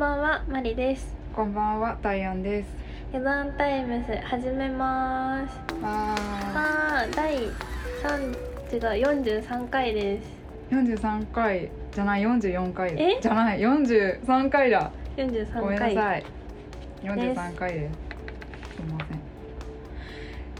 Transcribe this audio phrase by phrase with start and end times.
[0.00, 1.14] ばんは、マリです。
[1.36, 2.70] こんばんは、タイアンです。
[3.12, 5.60] 余談タイムス始めます。
[5.82, 6.16] あ
[6.54, 7.36] はー、第
[8.02, 8.32] 三
[8.72, 10.26] 違う四十三回です。
[10.70, 13.18] ー、四十三回じゃない、四十四回え？
[13.20, 14.90] じゃない、四十三回だ。
[15.18, 15.94] 四十三ごめんな回。
[15.94, 16.24] さい。
[17.02, 17.94] 四十三回です。
[18.76, 19.18] すみません。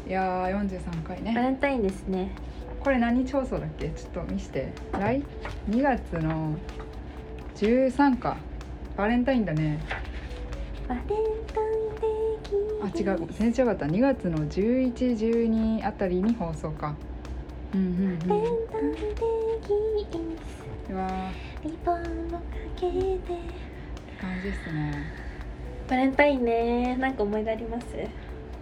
[0.06, 1.34] いやー、四十三回バね。
[1.34, 2.32] レンタインですね。
[2.78, 3.88] これ何日放送だっけ？
[3.88, 4.70] ちょっと見して。
[4.92, 5.24] 来
[5.66, 6.56] 二月の
[7.56, 8.36] 十三か。
[9.00, 9.78] バレンタインだね。
[10.86, 11.16] バレンタイ
[12.84, 13.26] ンデーあ、違う。
[13.32, 13.86] 全然違かった。
[13.86, 16.94] 二月の十一、十二あたりに放送か。
[17.72, 18.66] うんうんバレンうん。
[18.68, 19.16] タインデー
[20.86, 21.08] キうわ
[21.64, 22.04] リボンをか
[22.76, 22.98] けて。
[24.20, 24.92] 感じですね。
[25.88, 27.86] バレンタインね、なんか思い出あります？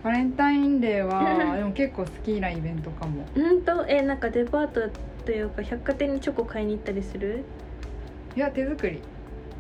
[0.05, 4.83] バレンタインデーは でも結構好きなイベントかもうんと、え、なんかデパート
[5.25, 7.43] というか百貨店にチョコ買いに行ったりする？
[8.37, 9.01] いや手作り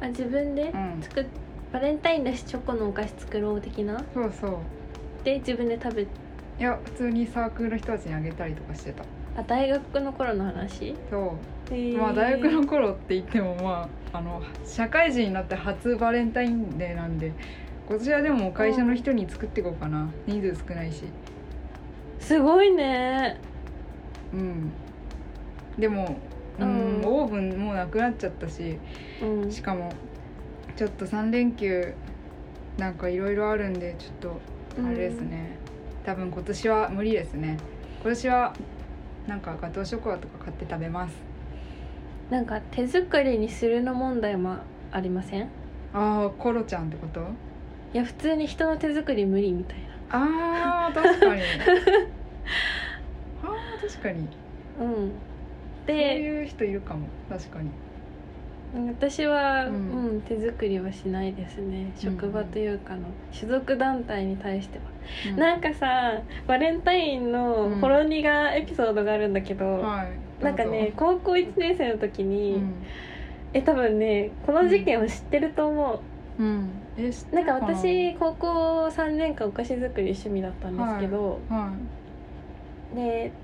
[0.01, 1.02] あ、自分でうん。
[1.02, 1.27] 作っ。
[1.70, 4.02] バレンタインだしチョコのお菓子作ろう的な？
[4.15, 4.52] そうそう。
[5.22, 6.06] で自分で食べい
[6.59, 9.05] や普通にサークルの人たちにあげたりとかしてた。
[9.37, 10.97] あ大学の頃の話？
[11.11, 11.37] そ
[11.70, 11.98] う。
[11.98, 17.33] まあ大学の頃って言ってもまああの社会人になって初バレンタインデーなんで
[17.87, 20.09] こちらでも会社の人に作っていこうかな。
[20.27, 21.03] 人数少ないし。
[22.19, 23.39] すごいね。
[24.33, 24.72] うん。
[25.78, 26.17] でも
[26.59, 27.05] うん、うん。
[27.06, 28.78] オーブンもうなくなっちゃったし
[29.23, 29.53] うん。
[29.53, 29.92] しかも
[30.77, 31.95] ちょっと3連休
[32.77, 34.12] なんかいろいろあるんでちょっ
[34.77, 35.56] とあれですね、
[36.05, 37.56] 多分今年は無理ですね。
[38.03, 38.55] 今年は
[39.27, 41.17] なんかガトーショコラとか買って食べます。
[42.31, 44.56] なんか手作りにするの問題も
[44.93, 45.43] ありません？
[45.43, 45.47] い
[45.93, 47.27] ああコロちゃんってこと？
[47.93, 49.78] や普通に人の手作り無理みたい
[50.11, 50.87] な。
[50.87, 51.43] あー確かに。
[53.43, 54.28] あー確かに。
[54.81, 55.12] うん
[55.89, 57.70] そうでいう人いるかも確かに。
[58.70, 61.94] 私は、ううんん手作りはしないですね。
[61.97, 64.84] 職場というかの所属団体に対しては、
[65.27, 65.36] うん。
[65.36, 68.14] なんかさバレンタインのほろ苦
[68.55, 70.44] エピソードがあるんだけど、はい。
[70.44, 72.82] なんかね高校1年生の時うに、ん、
[73.53, 75.94] え多分ねこの事件を知ってると思
[76.38, 76.88] う、うん、
[77.32, 77.41] な？
[77.43, 81.78] んか私高校3年間お菓子作り趣味だったんですけど、は
[82.91, 83.38] で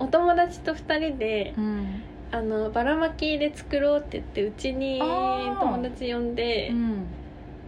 [0.00, 2.02] お友達と2人でい、うん。
[2.32, 7.06] あのばらまきで作ろうって言ってうちに友達呼んでうん、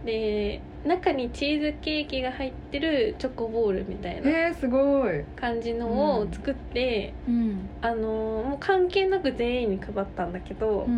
[0.05, 10.93] で中にチーズケーキが入ってるチョコボールみたいなえー、すごい、感じのを作って、うん、あのもう関係なく全員に配ったんだけど、うん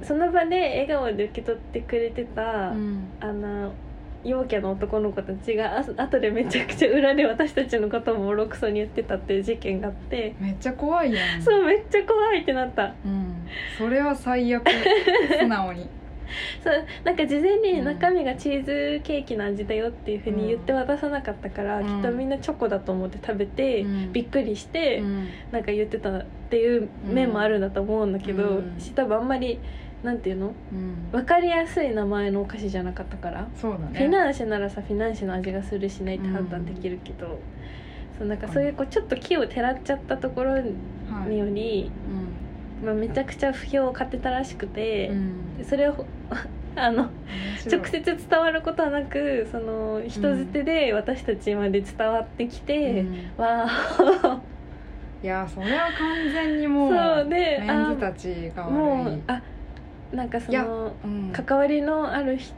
[0.00, 0.02] うん。
[0.02, 3.08] その場で笑顔で受け取ってくれてた、うん。
[3.20, 3.72] あの
[4.24, 11.42] 陽キャの男の子たちがあ後でめちゃくちゃ裏で私たちのことをボロクソに言ってたっていう事件があって、めっちゃ怖いやん。
[11.42, 12.94] そうめっちゃ怖いってなった。
[13.04, 13.46] うん、
[13.76, 14.64] それは最悪。
[15.38, 15.88] 素直に。
[16.62, 21.86] そうなんか事前に中身がチーズケーキの味だよっていうふうに言って渡さなかったから、うん。
[21.86, 24.12] きっとみんなチョコだと思って食べて、うん。
[24.12, 25.28] びっくりして、うん。
[25.50, 28.74] なんか言ってたっていう面もあるんだと思うんだけど、うん。
[28.78, 29.58] し多分あんまり
[30.02, 30.54] なんていうの？
[30.72, 31.10] うん。
[31.12, 33.86] 分かりやすい名前のお菓子じゃなかったから、そうだね。
[33.92, 37.38] フィナンシェならさフィナンシェの味がするしないって判断できるけど、
[38.18, 41.30] そうなんかそういうこうちょっと木をてらっちゃったところはい。
[41.30, 41.90] により、
[42.84, 45.58] まあ、めちゃくちゃ不評を買ってたらしくて、うん。
[45.58, 46.04] でそれを
[46.74, 47.10] あの
[47.70, 53.30] 直接伝わることはなくその人づてで私たちまで伝わってきて、うん。
[53.36, 54.40] わあ
[55.22, 58.72] いやそれは完全にもうそうでメンズたちが悪い。
[58.72, 59.40] もうあ
[60.12, 61.32] なんかそのうん。
[61.32, 62.52] 関わりのあるひ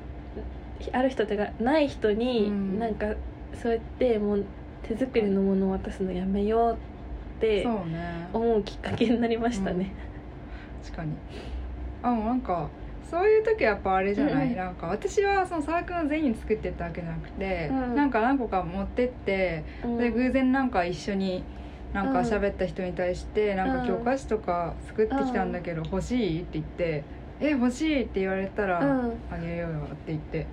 [0.93, 2.79] ある人というかない人に、うん。
[2.79, 3.07] なんか
[3.55, 4.45] そうやってもう
[4.83, 6.77] 手作りのものを渡すのやめようっ
[7.41, 7.67] て
[8.33, 9.93] 思うきっかけになりましたね。
[10.85, 11.13] 確かに。
[12.03, 12.69] あなんか
[13.11, 17.95] そういう時はやっぱあれじゃない、うんなんか私はそのサークルの全員に作ってったわけじゃなくて、うん。
[17.95, 19.99] なんか何個か持ってってうん。
[19.99, 21.45] で偶然なんか一緒に
[21.93, 22.25] なんかうん。
[22.27, 27.05] 喋った人に対して、なんか今日お菓子とか作ってきたんだけど欲しいって言って
[27.41, 30.47] 「え欲しい」って言われたらうん「あげようよ」って言って。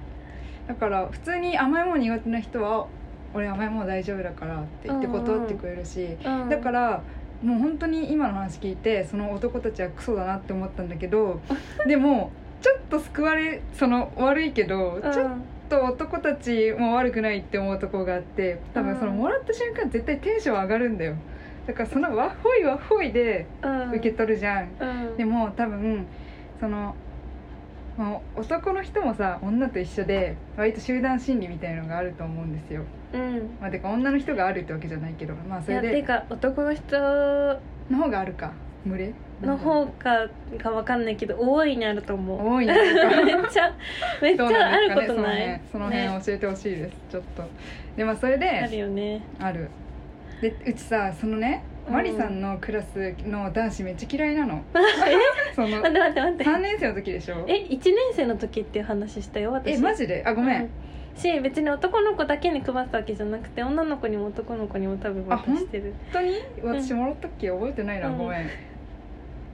[0.68, 2.88] だから普通に甘いもの苦手な人は
[3.34, 7.02] 「俺甘いもの大丈夫だから」って言って断ってくれるし、うんだから
[7.44, 11.40] もう本当に今の話聞いてその男たちはクソだなって思ったんだけど
[11.88, 12.32] でも
[12.62, 15.12] ちょっと救われその悪いけど、うん。
[15.12, 15.32] ちょっ
[15.68, 21.16] と男たちも悪くないって思うところがあって多分そのうんもらった瞬間絶対テンション上がるんだよ。
[21.66, 23.90] だからそのワッホイワッホイでうん。
[23.90, 25.18] 受け取るじゃん、うん。
[25.18, 26.06] でも多分
[26.62, 26.96] その
[28.38, 32.84] 男の人もさ女と一緒で割と集団心理みたいなのがあると思うんですよ。
[33.14, 33.58] うん。
[33.60, 36.98] まあてか女の人があるってわけじゃないけどまあそいやれでてか男の人
[37.90, 38.54] の方があるか
[38.86, 39.14] 群れ？
[39.42, 40.28] の方か
[40.58, 42.56] がわかんないけど大いにあると思う。
[42.56, 42.74] 多いね
[43.26, 43.74] めっちゃ
[44.22, 45.08] めっちゃあなんですかね。
[45.08, 46.08] ることない、その辺そのね。
[46.08, 47.44] 辺教えてほしいです、ちょっと。
[47.98, 49.22] でまあそれであるよね。
[49.40, 49.70] ある。
[50.42, 54.64] でうちさそのねうんマリさんのクラスの男子めっちゃ嫌いなの。
[55.56, 56.44] その待って待って待って。
[56.46, 57.46] 3年生の時でしょ？
[57.48, 59.76] え一1年生の時っていう話したよ私。
[59.76, 60.24] えマジで？
[60.26, 60.70] あごめん、うん。
[61.16, 65.94] し別に男の子だけに配ったわけじゃなくて女の子にも男の子にも多分渡してる。
[66.14, 66.22] 本
[66.60, 66.82] 当に？
[66.84, 67.50] 私もらったっけ？
[67.50, 68.18] 覚えてないな、うん。
[68.18, 68.50] ごめん。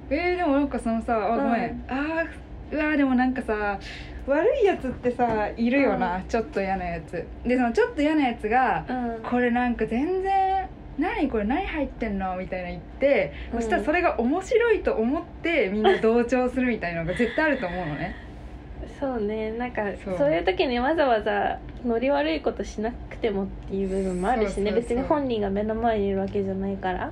[0.09, 2.27] えー、でもなんかそのさあごめん、うんあー
[2.69, 3.79] うわーでもなんかさ
[4.27, 7.25] 悪いやつってさいるよな、ちょっと嫌なやつ。
[7.45, 9.23] でそのちょっと嫌なやつがうん。
[9.23, 12.35] これなんか全然何これ何入ってんの？
[12.37, 13.61] みたいな言って、うん。
[13.61, 18.15] そしたらそれが面白いと思ってみんな同調するみたいなのが絶対あると思うのね。
[18.99, 19.51] そうね。
[19.51, 20.33] なんかそう。
[20.33, 24.71] いう時にわざわざノリ悪いことしなくてもっていう部分もあるしね。
[24.71, 27.11] 別に本人が目の前にいるわけじゃないから、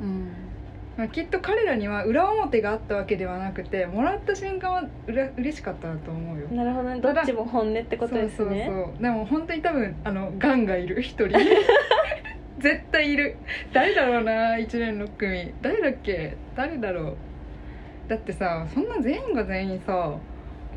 [0.97, 6.47] まあ、きっと彼らには裏表があったわけではなくてもらった瞬間はうれ嬉しかったなと思うよ。
[6.47, 7.01] なるほどね。
[7.01, 8.37] どっちも本音ってことですね。
[8.37, 9.03] そうそうそう。
[9.03, 11.37] でも本当に多分あのガンがいる一人
[12.59, 13.35] 絶対いる。
[13.73, 15.53] 誰だろうな一年6組。
[15.61, 16.37] 誰だっけ？
[16.55, 17.15] 誰だろう？
[18.07, 20.15] だってさそんな全員が全員さ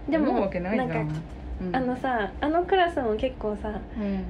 [0.09, 0.89] でも思うわけないじゃん。
[0.89, 1.15] なんか
[1.61, 1.77] うん。
[1.77, 4.25] あのさあのクラスも結構さうん。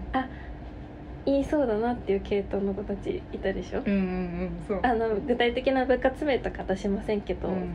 [1.26, 4.02] 言いそうだなっていう系統の子たちいたでしょ、うんうんう
[4.44, 4.80] んそう。
[4.82, 7.68] あの具体的な部活名とか出しませんけど、うん、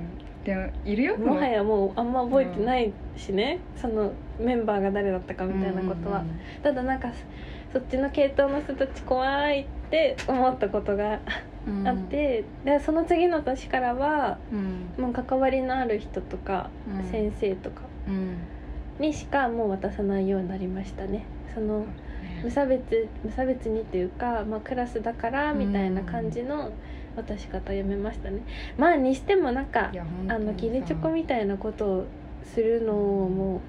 [0.44, 6.24] でもいるよもはやもうあんま覚えてないしね、そのメンバーが誰だったかみたいなことは、
[6.64, 7.10] ただなんか
[7.74, 11.20] そっちの系統の人たち怖いって思ったことが
[11.68, 11.80] うん。
[11.80, 15.04] うんあって、でその次の年からはうん。
[15.04, 17.12] もう関わりのある人とか、うん。
[17.12, 18.38] 先生とかうん。
[19.00, 21.26] にしかもう渡さないようになりましたね。
[21.54, 21.86] その
[22.44, 26.72] 無差別無差別にっていうか、まあ、クラスだからみたいな感じの
[27.16, 28.42] 渡し方やめましたね。
[28.78, 29.92] まあにしてもなんか
[30.28, 32.06] あのギリチョコみたいなことを
[32.44, 33.62] するのも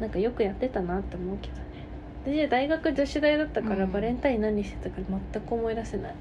[0.00, 1.54] なんかよくやってたなって思うけど。
[1.56, 1.61] ね
[2.24, 3.92] 私大学女子大だったから、うん。
[3.92, 5.02] バレンタイン何してたか
[5.32, 6.14] 全く思い出せない。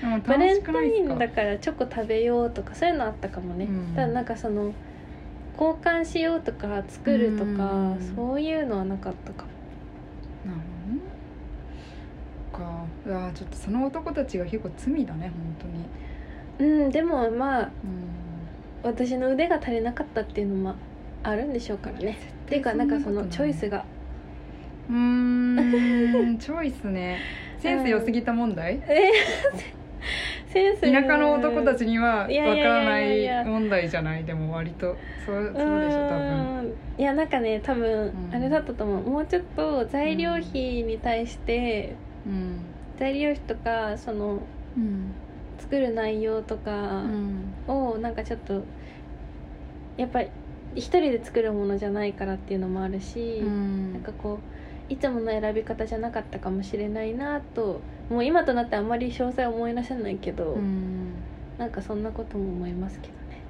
[0.00, 3.94] でもバレンタインだからチョコ食べようとかそういうのあったかもね、うん。
[3.94, 4.72] ただなんかその
[5.58, 8.12] 交換しようとか作るとか、うん。
[8.14, 9.50] そういうのはなかったかも。
[10.44, 10.94] なるほど。
[10.94, 11.00] ね
[12.52, 12.84] か。
[13.06, 15.70] うわちょっとその男たちが結構罪だね本
[16.58, 16.72] 当に。
[16.84, 17.70] うんでもまあうん。
[18.82, 20.74] 私の腕が足りなかったっていうのも
[21.24, 22.16] あるんでしょうからね。
[22.46, 23.84] っていうかなんかそのチョイスが
[24.88, 27.18] うーんチョイスね。
[27.60, 29.10] センス良すぎた問題、え
[30.46, 30.80] センス。
[30.80, 34.24] 田舎の男たちにはわからない問題じゃない？
[34.24, 34.96] でも割と
[35.26, 36.58] そうそうでしょ多分。
[36.60, 36.72] うん。
[36.98, 38.30] いやなんかね多分うん。
[38.32, 39.10] あれだったと思う。
[39.10, 41.96] もうちょっと材料費に対して
[42.26, 42.60] うん。
[42.98, 44.38] 材料費とかその
[44.76, 45.12] うん
[45.58, 47.52] 作る内容とかうん。
[47.66, 48.62] をなんかちょっと
[49.96, 50.28] やっぱり
[50.76, 53.92] 一人で作るものじゃないからっていうのもあるし、うん。
[53.94, 54.58] なんかこう
[54.88, 57.80] いつもの選び方じゃなかったかもしれないなと
[58.10, 61.12] もう今となってあんまり詳細思い出せないけど、うん。
[61.58, 63.42] なんかそんなことも思いますけどね。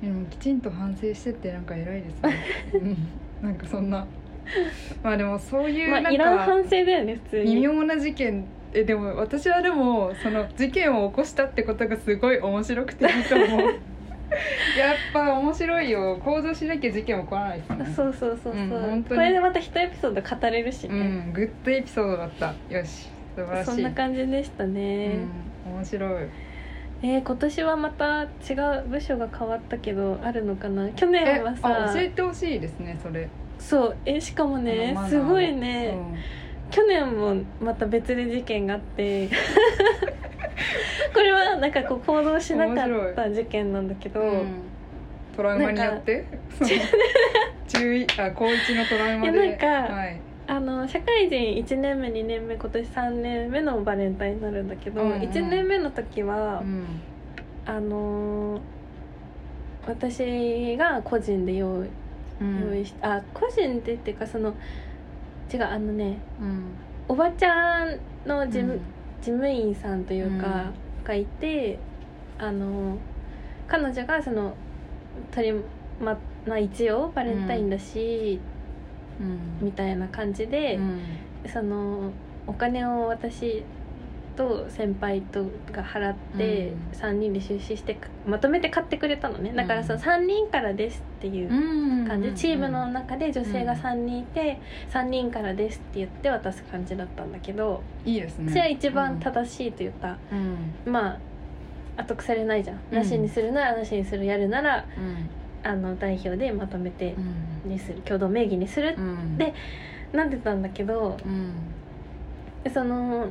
[0.00, 2.36] でもきちんと反省してってなんか偉いですね、
[2.72, 2.96] うん、
[3.42, 4.06] なんかそんな。
[5.02, 7.56] まあでもそういうなんまあいらんか反省だよね普通に。
[7.56, 8.44] 微妙な事件。
[8.72, 13.80] えでも私はでもその事件を起こしたってことがすごい面白くていいと思う
[14.78, 16.16] やっぱ面白いよ。
[16.24, 17.84] 行動しなきゃ事件起こらないですね。
[17.96, 22.54] そうそうそうそう、うんこれでまた一エピソード語れるしうね、んグッドエピソードだった。
[22.68, 23.08] よし。
[23.36, 23.70] 素晴らしい。
[23.70, 25.16] そんな感じでしたね、
[25.66, 26.24] うん、面白い。
[27.02, 28.26] えー今年はまた違
[28.84, 30.88] う部署が変わったけどあるのかな？
[30.90, 31.88] 去年えはさ。
[31.90, 33.28] あ教えてほしいですねそれ。
[33.58, 33.96] そう。
[34.04, 36.16] えしかもねすごいね、うん
[36.70, 39.28] 去年もまた別で事件があって
[41.14, 44.46] これはなんかこう行動しなかった事件なんだけど、うん。
[45.36, 46.24] トラウマによって？
[47.68, 49.48] 中一あ高一のトラウマで？
[49.50, 50.20] なんかはい。
[50.46, 55.20] あの社会人1年目2年目今年3年目のバレンタインになるんだけど、うんうん。
[55.20, 56.84] 1年目の時は、うん。
[57.66, 58.60] あのー
[59.86, 61.88] 私が個人で用意,、
[62.42, 62.60] うん。
[62.68, 64.54] 用意しあ個人でっていうかその
[65.52, 66.64] 違うあのねうん。
[67.08, 68.80] おばちゃんの事務,、うん。
[69.20, 71.04] 事務員さんというか、うん。
[71.04, 71.78] がいて
[72.38, 72.96] あの
[73.66, 74.54] 彼女がその
[75.30, 75.60] 取り
[76.00, 76.16] ま
[76.46, 78.40] まあ一応バレンタインだし、
[79.20, 79.66] うん。
[79.66, 81.00] みたいな感じで、うん。
[81.52, 82.12] その
[82.46, 83.64] お金を私
[84.36, 86.98] と先輩とが払って、うん。
[86.98, 89.52] 3人で出資してかまとめて買ってくれたのね。
[89.52, 94.60] だからそのうん3人からですっていううん感じ、チームの中で女性がうん3人いて、
[94.90, 98.48] 3人からですって言って渡す感じだったんだけど、いいですね。
[98.50, 100.92] それは一番正しいというか、うん。
[100.92, 101.18] ま
[101.96, 102.98] あ後腐れないじゃん、うん。
[102.98, 105.28] なしにするならなしにするやるならうん。
[105.62, 107.14] あの代表でまとめて
[107.64, 108.00] うんにする。
[108.00, 109.36] 共同名義にするうん。
[109.36, 109.52] で
[110.12, 112.72] なってたんだけどうん。
[112.72, 113.28] その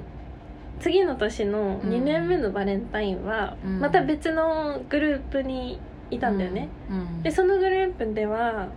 [0.80, 1.90] 次の年のうん。
[1.90, 3.80] 2年目のバレンタインはうん。
[3.80, 5.80] また別のグループに
[6.12, 7.24] いたんだよね、うん。
[7.24, 8.70] でそのグループでは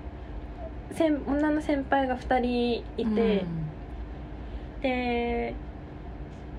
[0.93, 3.45] 先女の先輩が2人いて、
[4.83, 5.55] で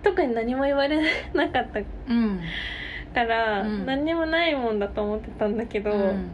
[0.01, 1.01] 特に何も言われ
[1.33, 2.39] なかったうん。
[3.13, 3.85] から、うん。
[3.85, 6.31] 何にもないもんだと思ってたんだけど、うん。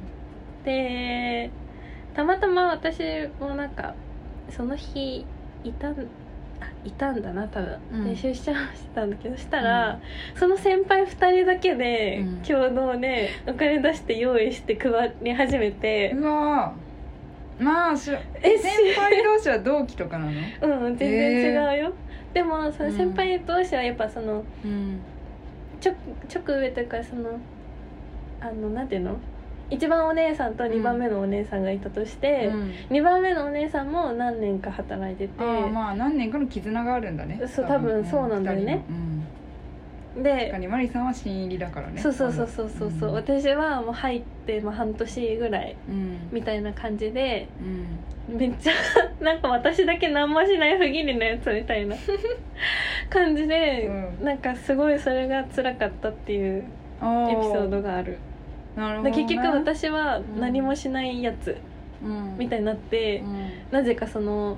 [0.64, 1.52] で
[2.14, 3.02] たまたま私
[3.40, 3.96] もなんか
[4.50, 5.26] その日
[5.64, 5.96] いたんあ
[6.84, 8.04] いたんだな多分、うん。
[8.06, 10.00] で出社してたんだけどしたら、
[10.36, 12.38] その先輩2人だけでうん。
[12.42, 16.12] 共同でお金出して用意して配り始めて。
[16.16, 16.74] う、わ。
[17.60, 18.10] ーまあし
[18.42, 20.32] え先輩同士は同期とかなの？
[20.88, 21.94] うん全然違うよ、
[22.34, 25.00] でもその先輩同士はやっぱそのうん。
[25.82, 25.94] ちょ
[26.34, 27.38] 直上というかその
[28.42, 29.18] あのなんていうの？
[29.70, 32.72] 一番お姉さんと2番目のお姉さんがいたとして、うん。
[32.90, 37.42] 2番目のお姉さんも何年か働いててまあ何年かの絆があるんだね。
[37.48, 38.84] そう多分そうなんだよね。
[38.90, 39.24] うん。
[40.16, 42.02] 確でかにマリさんは新入りだからね。
[42.02, 43.14] そうそうそうそうそうそう、ん。
[43.14, 46.30] 私はもう入って、まあ、半年ぐらいうん。
[46.32, 47.48] みたいな感じで
[48.30, 48.38] うん。
[48.38, 48.74] めっちゃ
[49.24, 51.96] なんか私だけ何もしない不義理なやつみたいな
[53.10, 53.88] 感じで、
[54.20, 54.26] うん。
[54.26, 56.64] なんかすごいそれが辛かったっていう
[57.02, 58.18] あエピソードがある
[58.80, 59.16] なるほどね。
[59.16, 61.58] で結局私は何もしないやつ
[62.04, 62.38] うん。
[62.38, 63.24] みたいになって、
[63.72, 64.58] なぜかその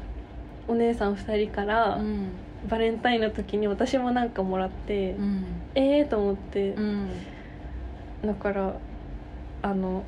[0.68, 2.30] お姉さん2人から、うん。
[2.70, 5.46] バレンタインの時に私もなんかもらって、うん。
[5.74, 7.10] ええー、と思って、うん。
[8.24, 8.76] だから
[9.64, 10.04] あの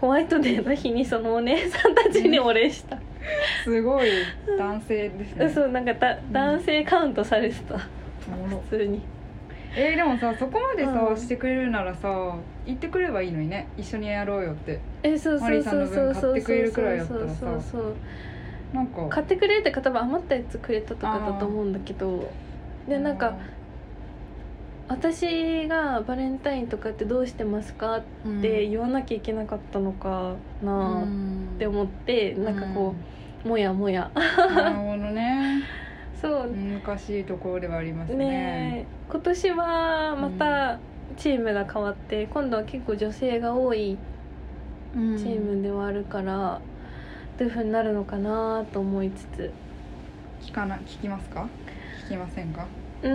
[0.00, 2.98] ホワイトデーの日にそのお姉さんたちにお礼した、
[3.62, 4.08] すごい
[4.58, 5.48] 男性ですね。
[5.48, 7.76] そうなんかだ男性カウントされてた。
[8.26, 8.62] おもろ。
[8.68, 9.00] 普通に
[9.76, 11.16] えーでもさそこまでさ、うん。
[11.16, 13.68] してくれるならさ言ってくればいいのにね。
[13.76, 14.80] 一緒にやろうよって。
[15.02, 17.34] えそうそうそうそうそうマリーさんの分買ってくれるくらいだったらさ。
[17.40, 17.94] そうそう
[18.72, 19.08] なんか。
[19.08, 22.30] 買ってくれってか多分余ったやつくれたとかだと思うんだけど。
[22.88, 23.36] でなんか
[24.86, 28.02] 私がバレンタインとかってどうしてますかっ
[28.42, 32.94] て言わなきゃいけなかったのかなあって思って、なんかこ
[33.44, 34.10] うもやもや。
[34.14, 35.62] うんなるほどね
[36.24, 36.50] そう。
[36.86, 38.16] 難しいところではありますね。
[38.16, 39.12] ねえ。
[39.12, 40.78] 今年はまた
[41.18, 43.98] チームが変わって今度は結構女性が多い
[44.94, 46.60] チチームではあるから、
[47.38, 49.52] どういうふうになるのかなと思いつつ。
[50.40, 51.48] 聞かな聞きますか？
[52.06, 52.66] 聞きませんか？
[53.02, 53.10] うん。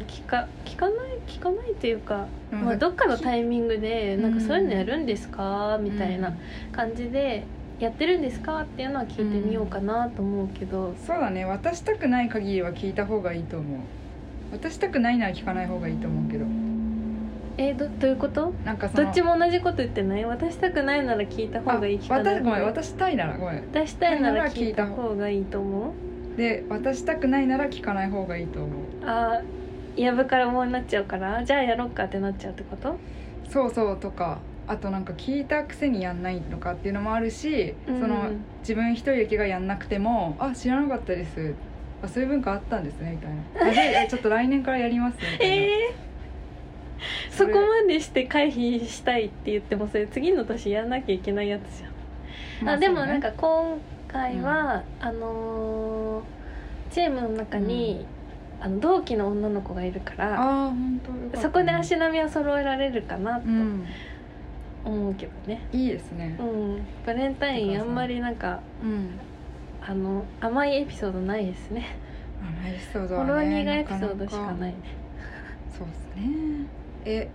[0.00, 0.96] 聞か聞かない？
[1.26, 4.22] 聞かないというか、うんまあ、どっかのタイミングでうん。
[4.22, 5.78] なんかそういうのやるんですか？
[5.80, 6.36] みたいな
[6.70, 7.44] 感じで
[7.82, 8.60] やってるんですか？
[8.60, 11.44] っていうのは聞いてみようかなと思うけど、そうだね。
[11.44, 13.80] 渡したくない限りは聞いた方がいいと思う。
[14.52, 16.44] 渡したくないなら聞かない方がいいと思うけど。
[17.58, 18.52] えどどういうこと？
[18.64, 20.24] なんかどっちも同じこと言ってない？
[20.24, 22.34] 渡したくないなら聞いた方がいい聞あかない？
[22.36, 23.72] 渡ごめん方がいい渡したいならごめん。
[23.72, 25.94] 出したいなら聞いた方がいいと思
[26.34, 26.36] う。
[26.36, 28.70] で渡したくないなら聞かない方がいいと思う。
[29.04, 31.44] あーやぶから棒になっちゃうから。
[31.44, 32.96] じゃあやろっかってなっちゃうってこと？
[33.50, 34.38] そうそうとか
[34.72, 38.00] あとなんか聞いたくせにやんないのかっていうのもあるし、うん。
[38.00, 41.54] その自分一人だけがやんなくても「あ知らなかったです」
[42.02, 43.70] あそういう文化あったんですねみたいな。
[43.70, 45.18] あじゃあちょっと来年からやります？
[45.20, 58.04] みたいな、えー、そこまでして回避したいって言ってもそれ次の年やんなきゃいけないやつじゃん、まあでもなんか今回は、あのーチームの中に、
[58.60, 61.00] あの同期の女の子がいるからああ本
[61.32, 61.38] ね。
[61.40, 63.46] そこで足並みを揃えられるかなと。
[63.46, 63.86] うん
[64.84, 65.66] 思うけどね。
[65.72, 66.36] いいですね。
[66.38, 69.10] うん、バレンタインあんまりなんかうん。
[69.84, 71.96] あの甘いエピソードないですね。
[72.40, 74.76] あのエピソードほはねろ苦いエピソードしかないね。
[75.76, 76.66] そうですね。
[77.04, 77.28] え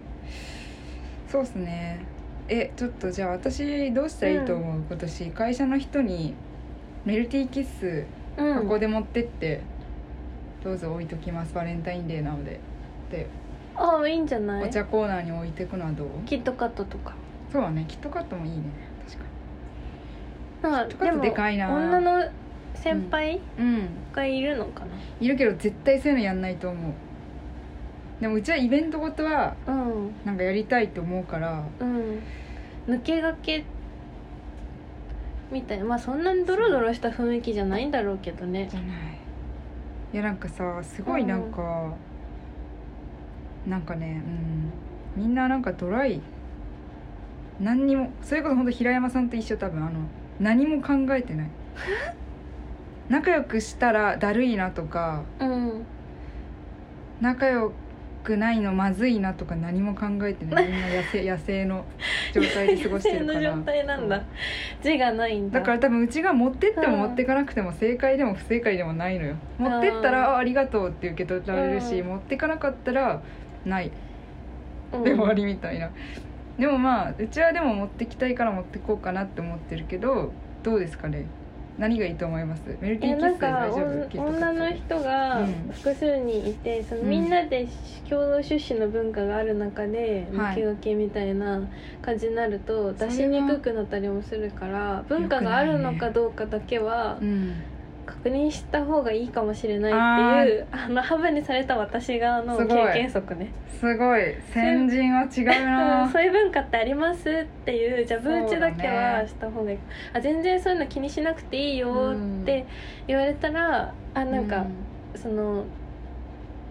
[1.27, 1.99] そうですね。
[2.47, 5.31] えちょっとじゃあ私どうしたらいいと思う、今年。
[5.31, 6.35] 会社の人に
[7.03, 8.05] メルティーキッス
[8.37, 8.61] うん。
[8.61, 9.61] ここで持ってって、
[10.63, 11.53] どうぞ置いときます。
[11.53, 12.61] バレンタインデーなので。
[13.11, 13.27] で
[13.75, 14.63] ああいいんじゃない？
[14.63, 16.07] お茶コーナーに置いていくのはどう？
[16.25, 17.13] キットカットとか
[17.51, 18.63] そうだねキットカットもいいね
[19.07, 21.73] 確かなんキットカットでかいな。
[21.73, 22.29] 女の
[22.75, 23.89] 先輩にうん。
[24.13, 24.85] がいるのか
[25.19, 26.93] いるけど絶対そういうのやんないと思う。
[28.21, 30.11] でもうちはイベントごとはなうん。
[30.25, 31.63] なんかやりたいと思うから。
[31.79, 32.19] うん。
[32.87, 33.63] 抜け駆け
[35.51, 35.85] みたいな。
[35.85, 38.67] まあそんなにドロドロした雰囲気じゃないんだろうけどね。
[38.69, 38.89] じゃない。
[40.13, 41.93] いやなんかさすごいなんか、
[43.67, 44.21] なんかね
[45.15, 45.21] うん。
[45.23, 46.21] みんななんかドライ
[47.59, 49.99] 何にもそれこそ本当平山さんと一緒多分あの
[50.39, 51.49] 何も考えてない。
[53.09, 55.85] 仲良くしたらだるいなとかうん。
[57.21, 57.71] 仲良
[58.23, 60.67] くないのまずいなとか何も考えてない。
[60.67, 61.85] みんな野生 野生の
[62.33, 63.39] 状態で過ごしてるから。
[63.39, 64.21] 野生の状態なんだ。
[64.83, 65.59] 字がないんだ。
[65.59, 69.35] だから多分うちが持ってってもうん持ってかなくても正解でも不正解でもないのよ。
[69.57, 72.07] 持ってったらあありがとうって受け取られるしうん。
[72.07, 73.21] 持ってかなかったら
[73.65, 73.91] ない。
[74.93, 75.03] うん。
[75.03, 75.89] で終わりみたいな、
[76.57, 80.31] でもまあうちはでも持ってきたいから持ってこうかなって思ってるけど
[80.63, 81.25] どうですかね？
[81.77, 82.61] 何がいいと思います？
[82.81, 83.81] メルティーキッスでえなんか大丈
[84.17, 84.21] 夫？
[84.25, 85.53] 女の人がうん。
[85.71, 87.67] 複数人いて、そのうんみんなで
[88.09, 90.53] 共同出資の文化がある中ではい。
[90.53, 91.61] 抜け分けみたいな
[92.01, 97.53] 感じになると出しにくくなったりもするから文化があるのかどうかだけはうん
[98.07, 103.51] 確認した方がいいかもしれないっていうあのハブにされた私側の経験則ね。
[103.79, 104.33] すごい。
[104.53, 106.09] 先人は違ううんな。
[106.11, 109.77] そういう文化ってありますっていうじゃあブーチだけはねした方がいい、
[110.13, 112.65] あ全然そういうの気にしなくていいよって
[113.05, 114.65] 言われたら、あなんか、
[115.15, 115.65] その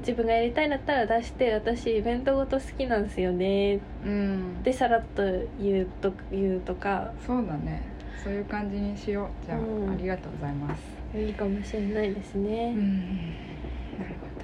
[0.00, 3.76] 自分がやりたいんだったら出して私イベントごと好きなんですよね。
[3.76, 4.14] っうん、う
[4.60, 5.22] んてさらっと
[5.60, 7.12] 言うと言うとか。
[7.26, 7.95] そうだね
[8.26, 9.46] そういう感じにしよう。
[9.46, 9.88] じゃあ、うん。
[9.92, 10.82] ありがとうございます。
[11.16, 13.06] いいかもしれないですね、うん。
[13.16, 14.42] なるほど。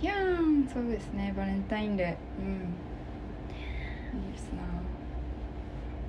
[0.00, 1.34] いやーんそうですね。
[1.36, 2.08] バレンタインデー。
[2.40, 2.54] うん。
[2.54, 4.62] いいですな。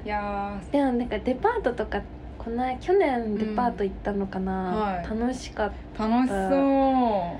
[0.05, 2.03] いやでもなんかデパートとか
[2.37, 5.03] この去年デパート行ったのかな、はい。
[5.03, 6.03] 楽しかった。
[6.03, 6.35] ー楽しそ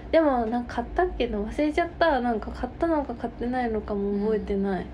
[0.10, 0.12] う。
[0.12, 2.20] でもなんか買ったっけど忘れちゃった。
[2.20, 4.88] なんか買ったのか買ってないのかも覚えてない、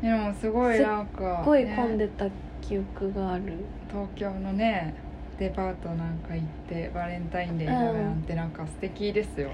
[0.00, 2.06] でもすごいなんかすっごい混んね。
[2.06, 2.24] でた
[2.62, 3.42] 記憶がある、
[3.90, 4.94] 東京のね
[5.38, 9.50] デパートなんか行ってバレンタインデーだなんてなんか素敵ですよ、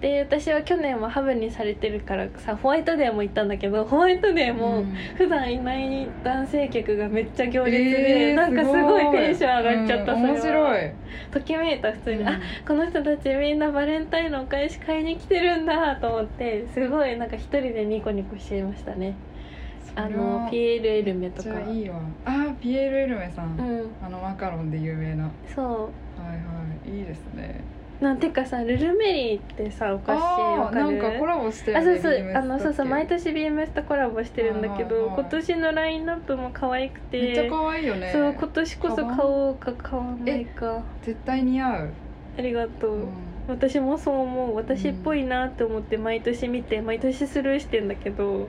[0.00, 4.94] で私は去年はハブにされてるからさホワイトデーも行ったんだけどホワイトデーも、うん。
[5.16, 10.92] 普段いない男性客がめっちゃ行列えで、ーなんかすごいテンション上がっちゃった、うん面白い、
[11.30, 12.28] ときめいた普通に、うん。
[12.28, 19.14] あこの人たちみんなバレンタインのお返し買いに来てるんだと思ってすごいなんか一人でニコニコしちゃいましたね
[19.94, 21.60] あのピエール・エルメとか。
[21.60, 22.00] いいわ。
[22.24, 23.90] あピエール・エルメさん、うん。
[24.04, 25.24] あのマカロンで有名な。
[25.24, 25.90] はそいは
[26.86, 26.98] い。
[26.98, 27.62] いいですね。
[28.00, 32.32] うなんていうかさルルメリーってさお菓子わかなんかコラボしてるあそうそう。
[32.34, 35.20] あのそうそう毎年 BMS とコラボしてるんだけど、はいはいはい。
[35.20, 37.20] 今年のラインナップも可愛くて。
[37.20, 38.10] けめっちゃ可愛いよね。
[38.12, 40.82] そう今年こそ買おうか買わないか。
[41.02, 41.90] 絶対似合う、
[42.38, 43.08] ありがとう、うん。
[43.48, 44.56] 私もそう思う。
[44.56, 48.48] 私っぽいなって思って毎年見て毎年スルーしてんだけど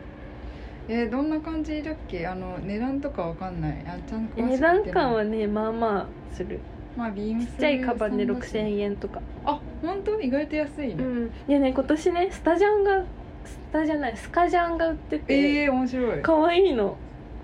[0.88, 2.28] えーどんな感じだっけ？
[2.28, 3.84] あの値段とかわかんない。
[3.88, 6.60] あちゃんと詳しく値段感はねまあまあする。
[6.98, 9.22] まあビームちっちゃいカバンで6000円とか。
[9.46, 10.20] あ本当？
[10.20, 11.32] 意外と安いね、うん。
[11.48, 13.04] でね今年ねスタジャンが
[13.46, 15.34] スタじゃないスカジャンが売ってて。
[15.34, 16.22] ええー、面白い。
[16.22, 16.98] 可愛いの。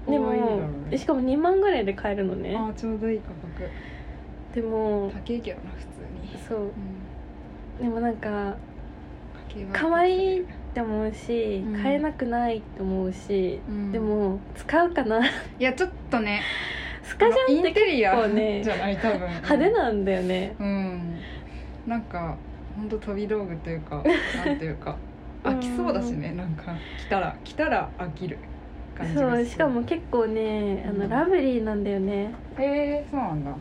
[0.07, 0.97] で可愛いだろもうね。
[0.97, 2.55] しかも2万ぐらいで買えるのね。
[2.55, 3.69] あちょうどいい価格。
[4.53, 5.87] でも高いけどな普通
[6.35, 6.71] に、そう。
[7.81, 8.55] うん、でもなんか
[9.71, 11.81] 可愛いって思うし、うん。
[11.83, 13.91] 買えなくないって思うし、うん。
[13.91, 15.25] でも使うかな。
[15.25, 16.41] いやちょっとね。
[17.03, 19.19] スカジャンインってテリア結構ねじゃない多分。
[19.19, 20.55] 派手なんだよね。
[20.59, 21.19] うん。
[21.87, 22.35] なんか
[22.75, 24.03] 本当飛び道具というか
[24.45, 24.95] なんていうか。
[25.43, 28.37] 飽きそうだしねなんか来たら来たら飽きる
[28.93, 31.09] 感じがそうしかも結構ねあの、うん。
[31.09, 32.33] ラブリーなんだよね。
[32.57, 33.51] へえそうなんだ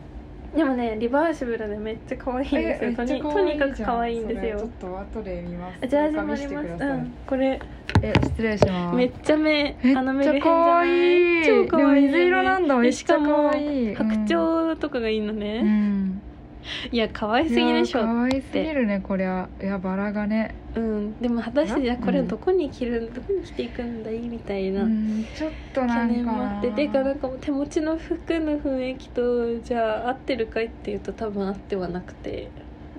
[0.55, 2.93] でもねリバーシブルでめっちゃ可愛いんですよ。
[2.95, 4.57] とにとにかく可愛いんですよ。
[4.59, 5.77] ちょっと後で見ます。
[5.83, 6.47] あジャージもあります。
[6.47, 6.87] てください。
[6.89, 7.61] うんこれ。
[8.01, 8.95] え失礼します。
[8.95, 10.89] めっちゃ目めっあのメルヘンじちゃい？
[10.89, 11.45] 愛い。
[11.45, 12.01] 超可愛いよね。
[12.07, 12.77] 水色なんだ。
[12.77, 13.95] めっちゃしかも可愛い。
[13.95, 16.21] 白鳥とかがいいのうね、ん
[16.91, 19.47] いや可愛すぎでしょ可愛すぎるねこりゃ。
[19.61, 20.53] いやバラがね。
[20.75, 21.19] うん。
[21.19, 22.27] でも果たしてじゃあこれうん。
[22.27, 24.19] どこに着るどこに着ていくんだい？
[24.19, 26.71] みたいな、うんちょっとな懸念んかもあって。
[26.71, 32.49] てかなんかもう手持ちの服の雰囲気とじゃあ合ってるかいっていうと多分合ってはなくて。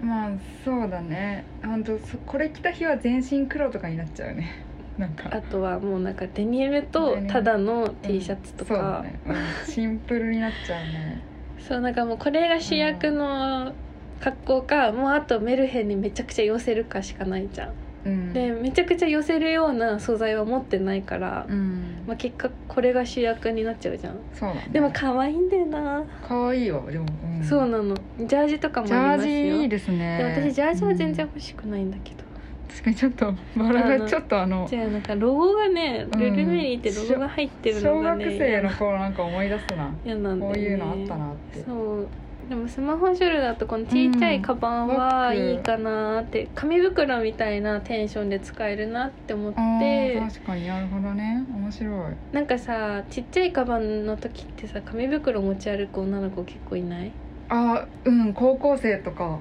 [0.02, 0.30] まあ
[0.64, 1.44] そうだね。
[1.62, 4.50] 本当そこれ着た日は全身黒とかになっちゃうね。
[4.96, 5.28] なんか。
[5.30, 9.18] あとはもうなんかデニムとただの T シャツとか、ね。
[9.26, 11.29] うん、シンプルになっちゃうね
[11.66, 13.74] そうなんかもうこれが主役の
[14.20, 17.72] 格好か、もうあとメルヘンにめちゃくちゃ寄せるかしかないじゃん、
[18.04, 18.32] うん。
[18.32, 22.04] でめちゃくちゃ寄せるような素材は持ってないから、うん。
[22.06, 24.20] まあ、結果これが主役になっちゃうじゃん。
[24.34, 24.54] そうだ。
[24.56, 27.44] ねでも可愛いんだよな、可愛いわでも、うん。
[27.44, 27.94] そうなの。
[28.18, 29.56] ジャージとかもジャーありますよ。
[29.56, 30.18] ジいいですね。
[30.18, 32.24] で私ジャージは全然うん欲しくないんだけど、
[32.70, 36.20] 確かにちょっとバラがちょっとあのじゃあなんかロゴがね、うん。
[36.20, 39.94] ルルメリーってロゴが入ってるの小学がね生の頃なんか思い出すな。
[40.04, 40.54] 嫌なんだよね。
[40.54, 41.62] こういうのあったなって。
[41.64, 42.08] そう
[42.48, 51.44] でもスマホショルダーとこのちっちゃいカバンはいいかなって紙袋みたいなテンションで使えるなって思っあてー確かになるほどね。
[51.48, 52.14] 面白い。
[52.32, 57.12] なんかさちっちゃいカバンの時ってさ紙袋持ち歩く女の子結構いない？
[57.50, 59.38] あうん高校生とか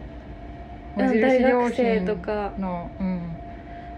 [0.97, 2.53] 大学生品とか。
[2.57, 3.21] のうん。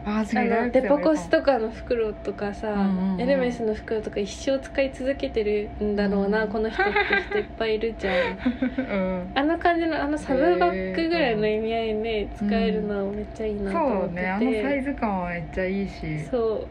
[0.04, 3.22] ああのデポコスとかの袋とかさ、うんうんうん。
[3.22, 6.52] エルメスの袋とか一生使い続けてるんだろうな、うん。
[6.52, 6.92] この人って
[7.30, 8.16] 人いっぱいいるじゃん。
[8.82, 9.32] うん。
[9.36, 16.20] あの感じのあのサブバッグぐらいの意味合いで使えるのはめっちゃいいなと思ってて、そうねあのサイズ感はめっちゃいいし。
[16.26, 16.68] そう。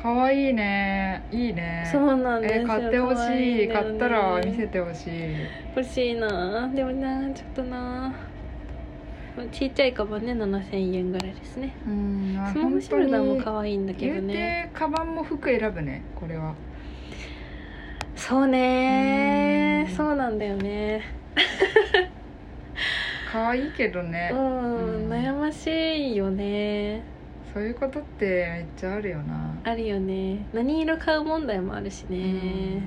[0.00, 1.22] 可愛いね。
[1.32, 1.88] いいね。
[1.90, 3.66] そうなんですよえ買ってほしい。
[3.66, 3.68] ね。
[3.68, 5.36] 買ったら見せてほしい。
[5.74, 6.68] 欲しいな。
[6.68, 8.12] でもなちょっとな
[9.50, 11.74] ちっちゃいカバンね7000円ぐらいですね。
[11.86, 14.70] うんあスマホショルダーも本可愛いんだけどね。
[14.72, 16.54] てカバンも服選ぶねこれは。
[18.16, 19.96] そうねうん。
[19.96, 21.02] そうなんだよね。
[23.30, 24.30] 可愛いけどね。
[24.32, 25.12] うん、うん。
[25.12, 27.02] 悩ましいよね。
[27.52, 29.54] そういうことってめっちゃあるよな。
[29.64, 30.46] あるよね。
[30.52, 32.82] 何色買う問題もあるしね、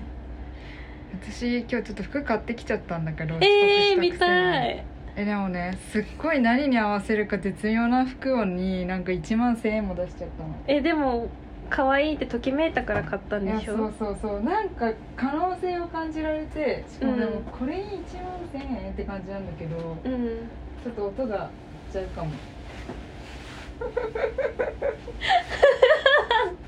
[1.13, 4.85] 私今日ちょっと服買ってきちゃったんだけどえー、見たい
[5.15, 10.55] えでもねすっごい何に合わせるか絶妙な服をになんか1万1000円も出しちゃったの。
[10.67, 11.29] えでも
[11.69, 13.77] 可愛いってときめいたから買ったんでしょ？
[13.77, 14.41] そうそうそう。
[14.43, 17.43] なんか可能性を感じられてしかもでもうん。
[17.43, 17.87] これに1
[18.23, 20.49] 万1000円って感じなんだけどうん。
[20.83, 22.31] ちょっと音がいっちゃうかも。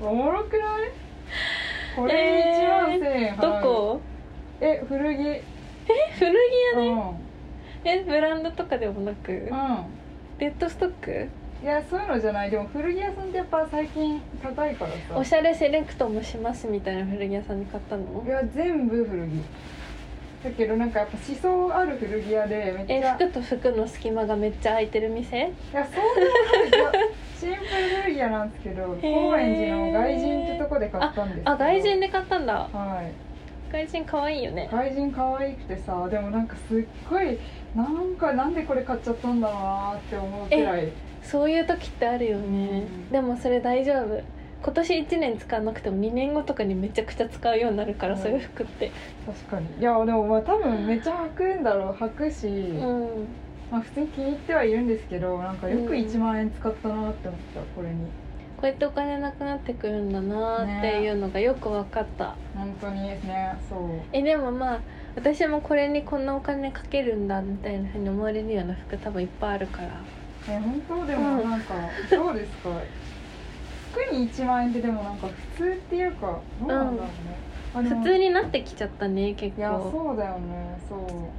[0.00, 0.62] おもろくない？
[1.96, 3.62] これに1万1000円払う。
[3.62, 4.00] どこ？
[4.60, 5.20] え古着。
[5.20, 5.42] え
[6.18, 6.34] 古着
[6.76, 7.23] 屋ね、うん
[7.84, 9.32] えブランドとかでもなく？
[9.32, 9.48] うん。
[10.38, 11.28] デッドストック？
[11.62, 12.50] いやそういうのじゃない。
[12.50, 14.96] でも古着屋さんってやっぱ最近高いからさ。
[15.16, 18.22] おしゃれセレクトもしますみたいな古着屋さんに買ったの？
[18.26, 19.30] いや全部古着。
[20.44, 21.36] だけどなんかやっぱ思
[21.68, 23.14] 想ある古着屋でめっえちゃ。
[23.14, 25.38] 服と服の隙間がめっちゃ空いてる店？
[25.38, 25.40] い
[25.72, 26.70] やそういい。
[26.70, 26.92] や
[27.40, 29.00] シンプル古着屋なんですけどー。
[29.00, 32.54] 高円寺の外人ってとこで買ったんですあ外人で買ったんだ。
[32.54, 33.12] はい。
[33.72, 34.68] 外人可愛いよね。
[34.70, 37.38] 外人可愛くてさでもなんかすっごい
[37.74, 40.92] なんかなんでこれ買っちゃったんだろうなって思うくらい。
[41.22, 43.10] そういう時ってあるよね、うん。
[43.10, 44.22] でもそれ大丈夫。
[44.62, 48.92] 今年1年使わなくても2年後とかにめちゃくちゃ使うようになるから、うんそういう服って。
[49.26, 49.66] 確かに。
[49.78, 53.26] いやでもまあ多分めっちゃ履くんだろう履くし、うん。
[53.70, 55.88] まあ、普通に気に入ってはいるんですけどなんかよくうん。
[55.90, 58.06] 1万円使ったなって思ったこれに。
[58.56, 63.78] こうやってお金なくなってくるんだなっていうのがよく分かった、本当にですねそう。
[64.12, 64.80] えでもまあ
[65.16, 69.88] 私もこれにこんなお金かけるんだみたいなふうに思われるような服多分いっぱいあるから。
[70.48, 71.06] え本当？
[71.06, 71.50] でもうん。
[71.50, 71.74] なんか、
[72.10, 72.70] どうですか？
[73.92, 77.08] 服に1万円ってでもなんか普通っていうかどうなんだろうね、
[77.76, 80.98] あでも普通になってきちゃったね結いや構そうだよねそう。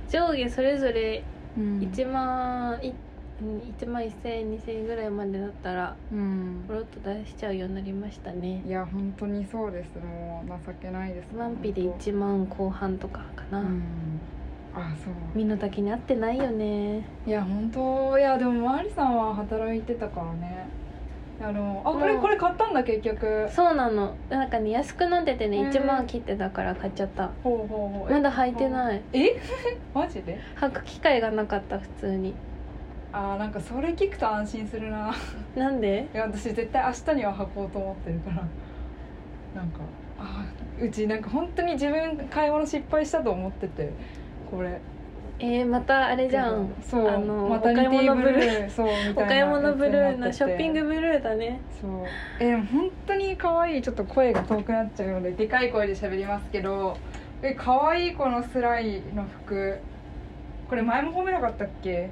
[0.10, 1.22] 上下それぞれ
[1.58, 1.80] うん。
[1.82, 2.96] 1万いうん
[3.44, 6.64] 1万1000円2000円ぐらいまでだったらうん。
[6.68, 8.64] ポロッと出しちゃうようになりましたね。
[8.66, 9.90] いや本当にそうです。
[9.98, 11.28] もう情けないです。
[11.36, 14.22] ワンピで1万後半とかかな、うん。
[14.74, 15.14] あそう。
[15.34, 17.06] 身の丈に合ってないよね。
[17.26, 18.18] いや本当。
[18.18, 20.68] いやでもマリさんは働いてたからね。
[21.42, 22.22] あのあこれうん。
[22.22, 23.50] これ買ったんだ結局。
[23.52, 24.16] そうなの。
[24.30, 27.32] なんかね安く飲んでてねへー1万切ってたから買っちゃった。
[27.44, 28.12] ほうほうほう。
[28.12, 29.02] まだ履いてない。
[29.12, 29.36] え？
[29.94, 30.40] マジで？
[30.56, 32.34] 履く機会がなかった普通に
[33.18, 35.16] あーなんかそれ聞くと安心するな。
[35.56, 36.08] なんで？
[36.14, 38.36] いや私絶対明日には履こうと思ってるから。
[39.56, 39.80] なんか
[40.20, 43.90] あーうちなんか本当に自分買い物失敗したと思ってて
[44.52, 44.82] これ。
[45.40, 46.70] えー、またあれじゃん。
[46.82, 47.08] そう。
[47.08, 48.70] あのマタニティブルー。
[48.70, 49.94] そうみたいなお買い物ブルー。
[49.94, 50.34] なやつにってて。
[50.34, 51.62] ショッピングブルーだね。
[51.82, 51.92] そう。
[52.42, 53.82] えでも本当に可愛い。
[53.82, 56.98] ちょっと声が遠くなっちゃうのででかい声で喋りますけど。
[57.42, 59.78] え可愛いこのスライの服。
[60.68, 62.10] これ前も褒めなかったっけ、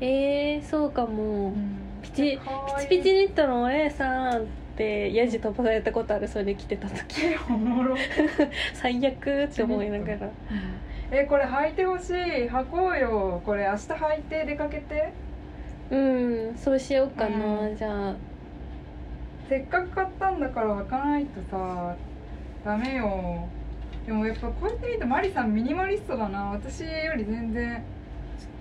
[0.00, 1.54] えー、そうかも、
[2.02, 7.22] ピチ可愛いピチピチニットのお姉さんってヤジ飛ばされたことあるそれ着てた時。
[7.24, 7.96] えおもろ。
[8.74, 10.30] 最悪って思いながら。
[11.10, 12.14] えこれ履いてほしい。
[12.48, 13.40] 履こうよ。
[13.44, 15.12] これ明日履いて出かけて。
[15.90, 17.76] うんそうしようかな、うん。
[17.76, 18.14] じゃあ。
[19.48, 21.96] せっかく買ったんだから履かないとさ
[22.64, 23.48] ダメよ。
[24.04, 26.50] でもやっぱこうやって見るとマリさんミニマリストだな。
[26.50, 27.82] 私より全然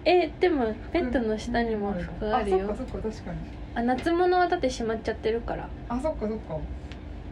[0.05, 2.57] えでもベッドの下にも服あるよ。
[2.71, 3.37] あそっかそっか確かに。
[3.73, 5.67] あ夏物はだってしまっちゃってるから。
[5.89, 6.57] あそっかそっか。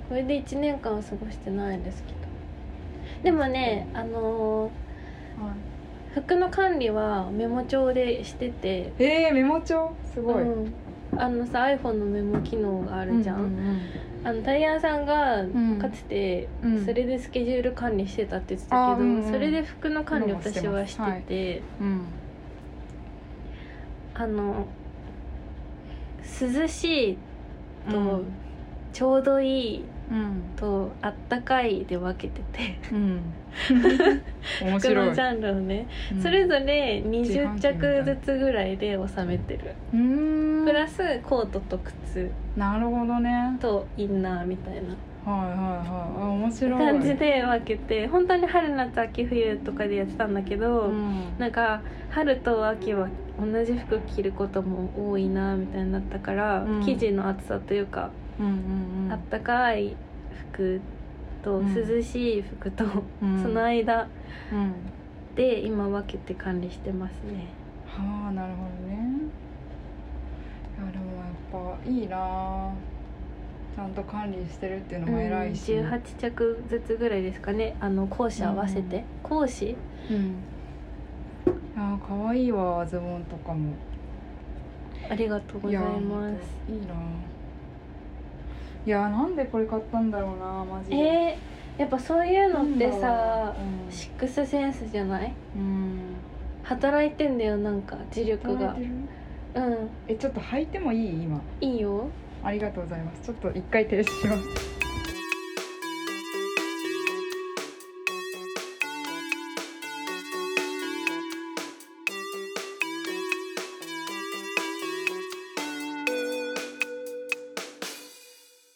[0.10, 2.18] これで1年間は過ごしてないですけど。
[3.24, 4.84] でもねあのー
[6.14, 8.94] 服の管理はメモ帳でしてて。
[9.00, 9.96] えー、メモ帳？
[10.14, 10.74] すごい、うん、
[11.18, 13.50] あのさ iPhone のメモ機能があるじゃん、うう
[14.24, 15.80] あのタイヤさんがん。
[15.80, 16.86] かつてうん。
[16.86, 19.32] それでスケジュール管理してたって言ってたけど、あうんうん。
[19.32, 22.06] それで服の管理私はしてて、うん
[24.15, 24.67] あの
[26.41, 27.17] 涼しい
[27.89, 28.26] とうん。
[28.91, 30.43] ちょうどいいうん。
[30.56, 32.80] とあったかいで分けてて。
[32.91, 33.21] うん。
[34.62, 35.08] 面服白い。
[35.08, 36.21] のジャンルをね、うん。
[36.21, 39.73] それぞれ自20販機みたい着ずつぐらいで収めてる。
[39.91, 43.32] プラスコートと靴なるほどね。
[43.32, 44.95] はいとインナーみたいな
[45.26, 46.80] はいはいあ面白い。
[46.80, 51.38] 感じで分けて本当に春夏秋冬とかでやってたんだけど、うん。
[51.38, 53.08] なんか春と秋は
[53.40, 56.82] 同じ服着ることも多いなみたいになったから、うん。
[56.86, 59.12] 生地の厚さというか、うんうんうん。
[59.12, 59.96] あったかい
[60.52, 60.82] 服
[61.44, 61.74] とうん。
[61.74, 62.84] 涼しい服と、
[63.22, 63.42] うん。
[63.42, 64.08] その間
[64.52, 64.74] うん。
[65.36, 67.46] で今分けて管理してますね。
[67.88, 69.10] はあなるほどね。
[70.78, 72.72] いやでもやっぱいいな
[73.76, 77.76] ちゃんと管理してるっていうのも偉いし、うん、18着ずつぐらいですかね。
[77.80, 79.04] あの講師合わせて、うん。
[79.24, 79.76] 講師？
[80.12, 80.18] うん。
[80.18, 80.30] い
[81.76, 83.74] や可愛いわズボンとかも。
[85.10, 86.62] ありがとうございます。
[86.70, 86.94] やいいな
[88.86, 90.96] いやなんでこれ買ったんだろうなマジで。
[90.98, 95.34] えー、やっぱそういうのってさろうシックスセンスじゃない？
[95.56, 96.00] うん。
[96.64, 98.76] 働いてんだよなんか磁力が。
[98.76, 99.90] うん。
[100.08, 101.24] えちょっと履いてもいい？
[101.24, 101.42] 今。
[101.60, 102.08] いいよ
[102.43, 103.21] ありがとうございます。
[103.21, 104.43] ちょっと一回停止します。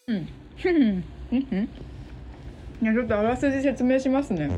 [0.06, 0.28] うん。
[0.56, 0.76] ふん。
[0.76, 1.04] うん。
[1.30, 1.68] うん。
[2.80, 4.48] いやちょっとあらすじ説明しますね。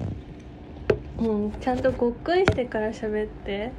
[1.19, 1.53] うん。
[1.61, 3.73] ちゃんとごっくんしてから喋って。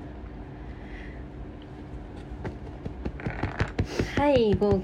[4.21, 4.84] はいくん。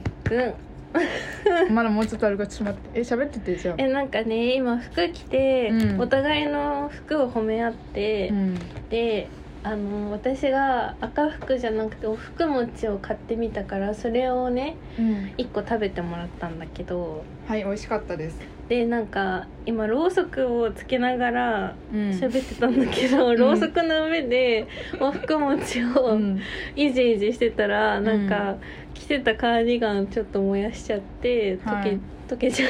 [1.69, 3.00] まだもうちょっとあるからちょっと待って。
[3.00, 3.76] え喋っててじゃあ。
[3.78, 6.02] えなんかね今服着て、うん。
[6.02, 8.56] お互いの服を褒め合って、うん。
[8.89, 9.30] で
[9.62, 15.32] あの私が赤服じゃなくてお服餅を買ってみたからそれをねうん。
[15.38, 17.23] 1個食べてもらったんだけど。
[17.47, 21.99] はい美味しかったですでなんか今ろうそくをつけながらうん。
[22.10, 24.67] 喋ってたんだけど、ろうそくの上で
[24.99, 26.39] お服餅うをん。
[26.75, 28.03] イジイジしてたら、ん。
[28.03, 28.58] なんか
[28.93, 31.99] 着てたカーディガンちょっと燃やしちゃって溶け,、はい。
[32.27, 32.67] 溶けちゃ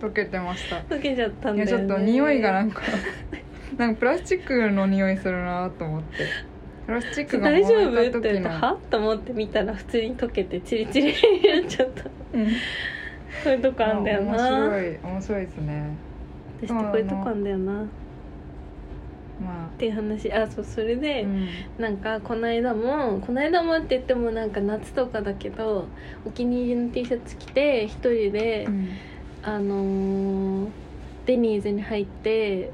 [0.00, 0.76] 溶けてました。
[0.94, 1.82] 溶けちゃったんいだよね。
[1.82, 2.82] やちょっと匂いがなんか
[3.78, 6.26] なんかプラスチックの匂いするなと思って。
[6.84, 8.18] プラスチックが大丈夫？
[8.18, 8.76] って言ったは？
[8.90, 11.12] と思って見たら普通に溶けてチリチリに
[11.62, 12.04] なっちゃった。
[12.34, 12.48] うん
[13.42, 15.96] そういうとこあんだよ面な白い面白いですね。
[16.62, 17.82] 私ってこういうとこあんだよな。
[17.82, 17.84] っ
[19.44, 20.32] まていう話。
[20.32, 21.48] あそうそれあ、で、うん。
[21.78, 25.86] なんかこの間もこの間もって言ってもなんか夏とかだけど
[26.26, 28.88] お気に入りの T シャツ着て一人で、うん。
[29.42, 30.68] あのー
[31.24, 32.72] デニーズに入って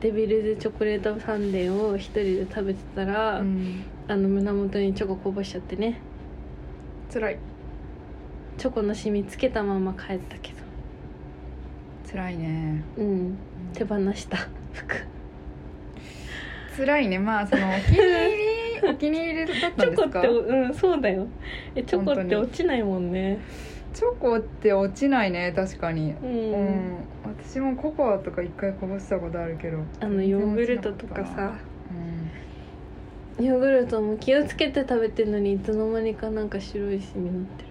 [0.00, 3.84] デビルズチョコレートサンデーを一人で食べてたら、うん。
[4.06, 6.00] あの胸元にチョコこぼしちゃってね。
[7.12, 7.38] 辛い
[8.58, 10.58] チョコのシミつけたまま帰ったけど。
[12.10, 12.82] 辛いね。
[12.96, 13.38] うん。
[13.72, 14.36] 手放した。
[14.72, 14.96] 服。
[16.76, 17.20] 辛いね。
[17.20, 18.58] まあそのお気に入り。
[18.90, 21.28] お気に入りだったんでョコってうんそうだよ。
[21.76, 23.38] えチョコって落ちないもんね。
[23.94, 26.12] チョコって落ちないね確かに。
[26.22, 31.52] うん、うん、私もココアとか一回こぼしたことあるけどあのヨーグルトとかさ。
[33.38, 33.44] うん。
[33.44, 37.67] ヨーグルトも気をつけて食べてるのにいつの間にかなんか白いシミになってる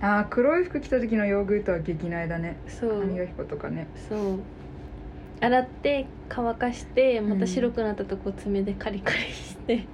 [0.00, 2.56] あー黒い服着た時のヨーグルトは激内だね。
[2.68, 3.00] しそう。
[3.00, 3.88] 歯磨き粉とかね。
[4.08, 4.38] そう。
[5.40, 9.74] 洗って乾かしてまた白くなったとこ爪でカリカリして。
[9.74, 9.86] い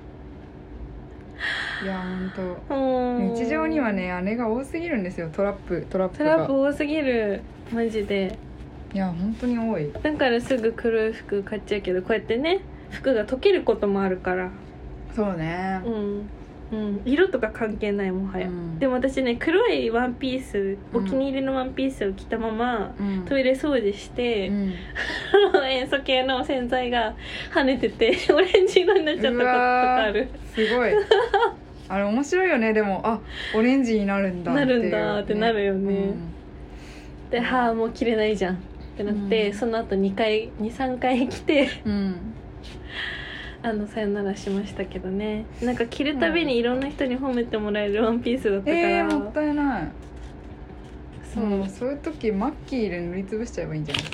[1.87, 2.75] やほんと。
[2.75, 3.35] うん。
[3.35, 5.31] 日常にはねあれが多すぎるんですよ。
[5.31, 7.43] トラップトラップトがラップ多すぎる。
[7.73, 8.39] マジで。
[8.93, 9.91] いや本当に多い。
[9.93, 14.51] だからすぐ黒い服買っちゃうけどこうやってね服が溶けることもあるから。
[15.15, 15.81] そうね。
[15.85, 16.29] うん、
[16.73, 18.79] うん、色とか関係ないもはや、うん。
[18.79, 21.05] でも私ね黒いワンピースうん。
[21.05, 23.25] お気に入りのワンピースを着たまま、うん。
[23.27, 24.75] トイレ掃除して、うん。
[25.69, 27.15] 塩素系の洗剤が
[27.53, 30.29] 跳ねてて オレンジ色になっちゃったこととかある。
[30.55, 30.91] すごい。
[31.89, 32.73] あれ面白いよね。
[32.73, 33.21] でもあ
[33.55, 35.95] オレンジになるんだなるんだってなるよね。
[35.95, 35.99] う
[37.29, 37.31] ん。
[37.31, 38.59] ではあもう着れないじゃんっ
[38.97, 39.55] てなって、うん。
[39.55, 41.69] その後2回23回着て。
[41.85, 42.35] うん
[43.65, 45.47] あのさよならしましたけどね。
[45.63, 49.89] なんか着るたびにいろんな人に褒めてもらえるワンピースだったから、えー、もったいない。
[51.33, 54.05] そう、もうそういう時マッキーで塗りつぶしちゃえばいいんじゃない？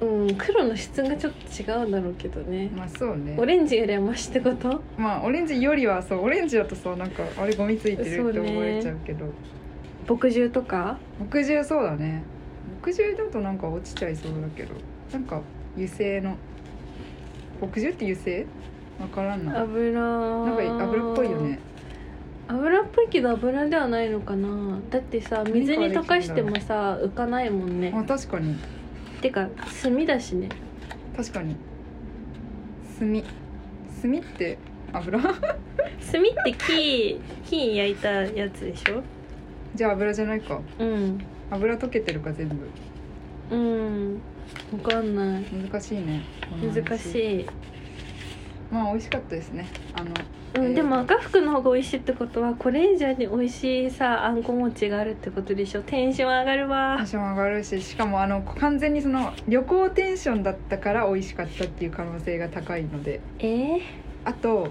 [0.00, 2.70] うん黒の質がちょっと違うだろうけどね。
[2.76, 3.36] まあそうね。
[3.38, 4.82] オレンジよりはマシってこと？
[4.98, 6.24] まあオレンジよりはそう。
[6.24, 9.26] オレンジだとさなんかあれゴミついてるって思えちゃうけど。
[10.08, 10.98] 墨汁とか？
[11.30, 12.24] 木汁そうだね。
[12.84, 14.74] 木汁だとなんか落ちちゃいそうだけど。
[15.12, 15.40] なんか
[15.76, 16.36] 油性の
[17.66, 18.46] 木汁って油性
[19.00, 19.52] わからんな。
[19.52, 21.58] なん油か油っぽいよね。
[22.48, 24.78] 油っぽいけど油ではないのかな。
[24.90, 27.92] だってさ水に溶かしてもさ浮かないもんね。
[27.94, 28.56] あ確かに。
[29.20, 29.48] てか
[29.82, 30.48] 炭だしね。
[31.16, 31.56] 確かに。
[32.98, 33.22] 炭。
[34.02, 34.58] 炭って
[34.92, 35.20] 油？
[35.22, 35.34] 炭っ
[36.44, 39.02] て木木焼いたやつでしょ？
[39.74, 40.60] じゃあ油じゃないか。
[40.78, 41.18] うん。
[41.50, 42.56] 油溶けてるか全部。
[43.52, 44.18] うん
[44.70, 45.44] 分かんない。
[45.44, 46.22] 難しいね
[46.62, 47.46] 難しい、
[48.70, 49.66] まあ美味しかったですね。
[49.94, 50.10] あの
[50.54, 50.74] うんえー。
[50.74, 55.82] でも赤福の方が美味しいってことはこれ以上に美味しいさあんこ餅があるってことでしょ。
[55.82, 56.96] テンション上がるわ。
[56.98, 63.20] テンション上がるししかもあの完全にその旅行テンションだったから美味しかったっていう可能性が高いので。
[63.38, 63.80] えー、
[64.24, 64.68] あと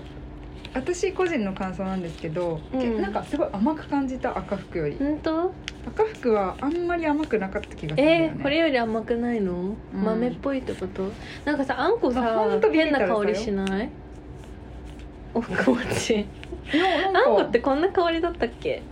[0.73, 2.79] 私個人の感想なんですけど、うん。
[2.79, 4.95] けなんかすごい甘く感じた赤福より。
[4.99, 5.51] 本当？
[5.87, 8.31] 赤福はあんまり甘くなかった気がするね。
[8.35, 10.03] えー、これより甘くないの、うん。
[10.03, 11.11] 豆っぽいってこと？
[11.45, 13.89] なんかさあんこあさ変な香りしない？
[15.33, 16.25] おふく餅い
[16.77, 18.83] やあなんこってこんな香りだったっけ？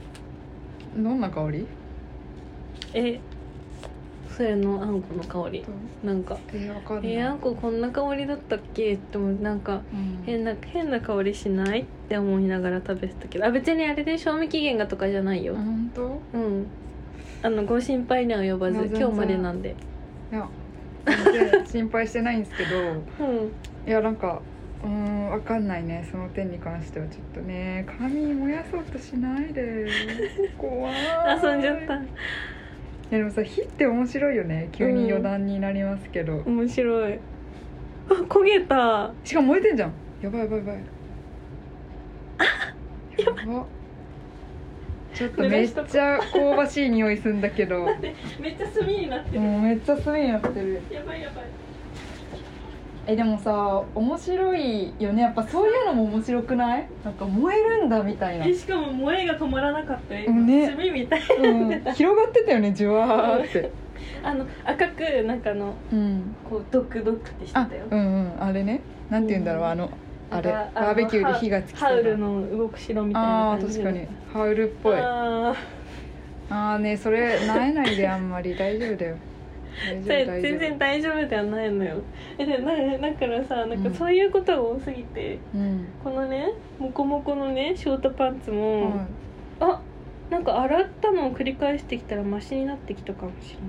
[0.95, 1.67] どんな香り？
[2.93, 3.19] え
[4.37, 5.65] それのあんこの香り。
[6.03, 8.93] なんかえー、わかんない、えー、あんここんな香りだったっけ？
[8.93, 9.33] って思う。
[9.41, 10.23] なんかうん。
[10.27, 11.81] 変な変な香りしない？
[11.81, 13.45] って思いながら食べてたけど。
[13.45, 15.55] あ別にあれで賞味期限がとかじゃないよ。
[15.55, 16.21] 本当？
[16.33, 16.67] うん。
[17.41, 19.75] あのご心配には及ばず今日までなんで。
[20.31, 20.47] いや
[21.33, 22.77] 全然心配してないんですけど。
[23.25, 23.51] うん。
[23.87, 24.39] いやなんか
[24.83, 26.07] うーんわかんないね。
[26.11, 27.87] その点に関してはちょっとね。
[27.97, 29.87] 髪燃やそうとしないで。
[30.59, 30.93] 怖い。
[31.43, 31.99] 遊んじゃった
[33.09, 34.69] でもさ火って面白いよね。
[34.71, 37.13] 急に余談になりますけど、面白い。
[37.13, 37.17] あ
[38.27, 39.11] 焦げた。
[39.23, 39.93] しかも燃えてんじゃん。
[40.21, 40.77] やばいやばいやばい。
[43.17, 43.65] やば
[45.13, 47.87] ちょっとめっちゃ香ばしい匂いするんだけど。
[48.39, 50.79] めっちゃ炭になってもうめっちゃ炭になってる。
[50.91, 51.45] やばいやばい
[53.09, 55.21] えでもさ面白いよね。
[55.21, 56.87] やっぱそういうのも面白くない？
[57.05, 60.19] なんか燃えるんだみたいな、えしかも萌えが止まらなかった。
[60.19, 60.69] ようんね。
[60.69, 63.71] 炭みたいうん、広がってたよねじゅわーって。
[64.23, 66.35] あの赤くなんかあのうん。
[66.49, 67.83] こうドクドクってしてあたよ。
[67.89, 68.31] うんうん。
[68.39, 68.81] あれね。
[69.09, 69.69] なんて言うんだろう、うん。
[69.71, 69.89] あの
[70.29, 70.51] あれ。
[70.51, 74.07] バーベキューで火がつきハウルの動く城みたいな感じ確かに。
[74.33, 74.95] ハウルっぽい。
[74.97, 75.55] あ
[76.49, 78.55] あねそれなえないであんまり。
[78.55, 79.15] 大丈夫だよ
[80.03, 81.97] 全然大丈夫ではないのよ。
[82.37, 83.93] えだからさなんかうん。
[83.93, 89.07] そういうことが多すぎて、うん、このねモコモコのねショートパンツも、はい
[89.59, 89.81] あ
[90.29, 93.67] なんか洗ったのを繰り返してきたらマシになってきたかもしれない。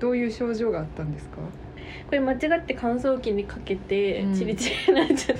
[0.00, 1.36] どういう症状があったんですか？
[2.06, 4.34] これ間違って乾燥機にかけてうん。
[4.34, 5.38] チリチリになっちゃっ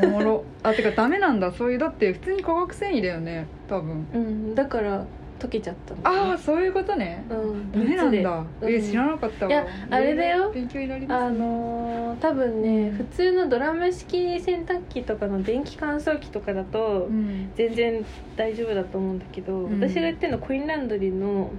[0.00, 0.44] た、おもろ。
[0.62, 1.52] あてかダメなんだ。
[1.52, 4.06] そういうだって普通に化学繊維だよね多分。
[4.14, 5.04] うんだから
[5.38, 7.24] 溶けちゃったのああそういうことね。
[7.30, 7.72] うん。
[7.72, 8.74] ダメなんだ、うん。
[8.74, 9.50] え知らなかったわ。
[9.52, 10.50] いやあれだよ。
[10.52, 17.50] 勉強になりますあねのー多分ね普通のドラム式洗濯機とかの電気乾燥機とかだとうん。
[17.54, 18.04] 全然
[18.36, 19.80] 大丈夫だと思うんだけど、うん。
[19.80, 21.50] 私が言ってるのコインランドリーの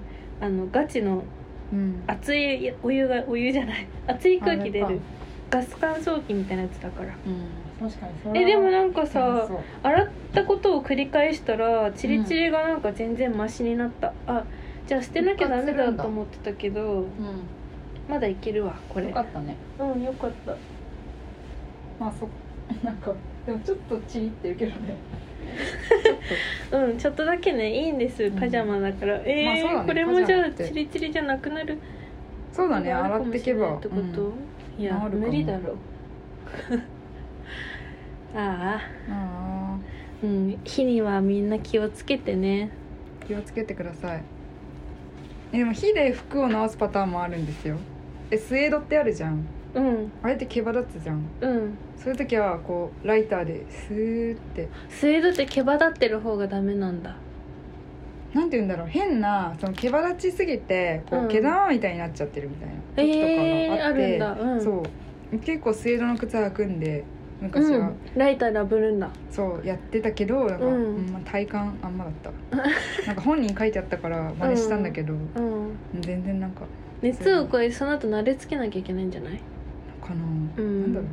[0.42, 1.24] あのガチの
[1.72, 2.04] うん。
[2.08, 3.88] 熱いお湯がお湯じゃない。
[4.08, 5.02] 熱い空気出あれる
[5.50, 7.10] ガス乾燥機みたいなやつだから。
[7.10, 9.48] うん確かにえでもなんかさ
[9.84, 14.44] 洗ったことを繰り返したらチリチリがなんか全然マシになった、あ
[14.88, 17.06] じゃあ捨てなきゃダメだと思ってたけどう
[18.10, 19.10] まだいけるわこんれ。
[19.10, 19.56] よかったね。
[19.80, 20.56] うんよかった。
[22.00, 22.28] まあそ
[22.84, 23.14] なんか
[23.46, 24.96] でもちょっとチリってるけどね。
[26.72, 31.78] うんちょっとだけねいいんですパジャマだから、えーまあねこれもじゃあチリチリじゃなくなる？
[32.52, 33.76] そうだね洗ってけば。
[33.76, 34.30] ってこと、う
[34.80, 34.82] ん。
[34.82, 35.76] いや無理だろ
[38.38, 39.12] ああ。
[39.12, 39.78] あ
[40.24, 42.72] うん火にはみんな気をつけてね。
[43.22, 44.24] ー気をつけてください。
[45.54, 47.78] えでも火で服を直すパターンもあるんですよ。
[48.32, 49.46] えスエードってあるじゃん。
[49.74, 50.12] うん。
[50.24, 51.24] あれって毛羽立つじゃん。
[51.42, 51.78] うん。
[51.98, 54.70] そういう時はこうライターでスーって。
[54.90, 57.16] スエードって毛羽立ってる方がダメなんだ。
[58.34, 58.88] なんて言うんだろう。
[58.88, 61.28] 変なその毛羽立ちすぎてこう、うん。
[61.28, 64.32] 毛玉みたいになっちゃってるみたいな時えー、あとかがあって、るんだ。
[64.32, 64.64] うん。
[64.64, 64.84] そ
[65.34, 65.40] う。
[65.40, 67.04] 結構スエードの靴履くんで
[67.42, 69.10] 昔は、うん、ライターで炙るんだ。
[69.30, 70.74] そうやってたけどなんか、うん。
[70.74, 72.58] うんまあ、体感あんまだった。
[73.08, 75.78] なんか本人書いてあったから 真似したんだけど、うん。
[76.02, 76.62] 全然なんか
[77.02, 79.40] 熱を超えその後慣れつけなきゃいけないんじゃない？
[80.02, 80.24] かな、
[80.58, 80.82] うん。
[80.82, 81.10] なんだろう。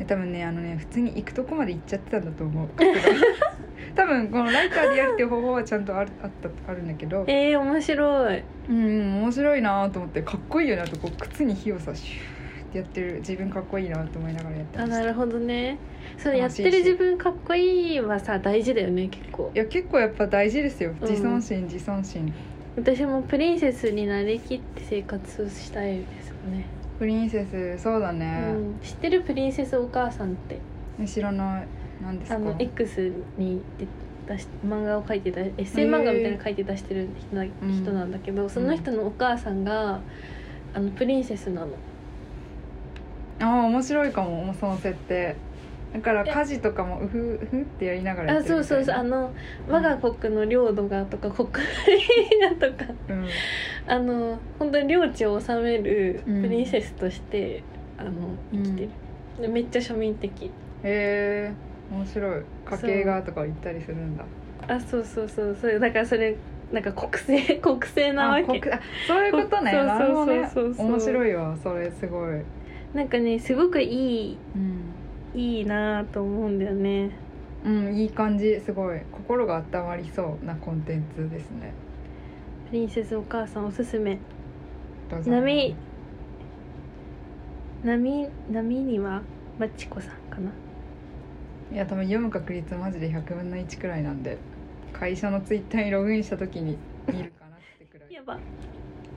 [0.00, 2.68] え多分ねあのね普通に行くとこまで行っちゃってたんだと思う。
[3.94, 7.24] 多分このライターでやるっていう方法はちゃんとあるあったあるんだけど。
[7.28, 8.42] えー、面白い。
[8.70, 12.33] うんうん面白いなと思ってかっこいいよなとこう靴に火をさシュー
[12.74, 14.96] ってやってる自分かっこいいなと思いながらやってました。
[14.96, 15.78] あなるほどね。
[16.18, 19.50] それやってる自分かっこいいはさ大事だよね結構。
[19.54, 20.90] いや結構やっぱ大事ですよ。
[21.00, 21.08] うん。
[21.08, 22.32] 自尊心、自尊心。
[22.76, 26.66] 私もプリンセスになりきって生活をしたいですよね、
[26.98, 30.58] プリンセスそうだうね、ん、知ってるプリンセスお母さんって。
[31.06, 31.66] 知らない
[32.02, 32.36] 何ですか？
[32.36, 33.86] あの X にで
[34.26, 37.50] 出し漫画を描いてたエッセイ漫画みたいなの書いて出してる人な,、うん。
[37.72, 40.00] 人なんだけどその人のお母さんが
[40.74, 41.68] あのプリンセスなの。
[43.40, 45.36] ああ面白いかもその設定。
[45.94, 48.94] だから家事とかもうふうふってやりながらやあそうそうそう。
[48.96, 49.32] あの
[49.68, 51.54] 我が国の領土がとか国が
[52.58, 52.92] とか。
[53.08, 53.28] うん。
[53.86, 56.42] あの本当に領地を治めるうん。
[56.42, 57.62] プリンセスとして、
[57.96, 58.10] あの
[58.52, 58.88] 生きてる、
[59.40, 60.46] でめっちゃ庶民的。
[60.46, 60.50] へ
[60.82, 61.52] え
[61.92, 62.42] 面白い。
[62.64, 64.24] 家系がとか言ったりするんだ。
[64.66, 65.56] あそうそうそう。
[65.60, 66.36] そうだからそれ
[66.72, 68.72] なんか国政国政なわけ。
[68.72, 69.70] あそういうことね。
[69.70, 69.86] そう
[70.26, 71.56] そうそうそう面白いわ。
[71.62, 72.40] それすごい、
[72.94, 74.94] なんかねすごくいいうん。
[75.34, 77.10] いいなと思うんだよね。
[77.64, 79.00] うん、いい感じすごい。
[79.10, 81.72] 心が温まりそうなコンテンツですね。
[82.70, 84.18] プリンセスお母さんおすすめ。
[85.10, 85.74] 波
[87.82, 89.22] 波波には
[89.58, 90.52] バチコさんかな。
[91.72, 94.38] いや多分読む確率マジで100分の1くらいなんで
[94.92, 96.78] 会社のツイッターにログインした時に
[97.08, 98.08] 見るかなってくらい。
[98.08, 98.38] い やば。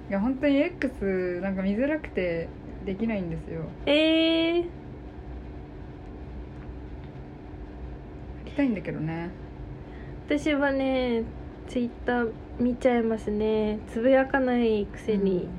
[0.10, 2.50] や本当に X なんか見づらくて
[2.88, 3.64] できないんですよ。
[3.86, 4.64] えー、や
[8.46, 9.30] りたいんだけどね。
[10.26, 11.24] 私はね
[11.68, 13.80] ツイッター見ちゃいますね。
[13.92, 15.50] つぶやかないくせに、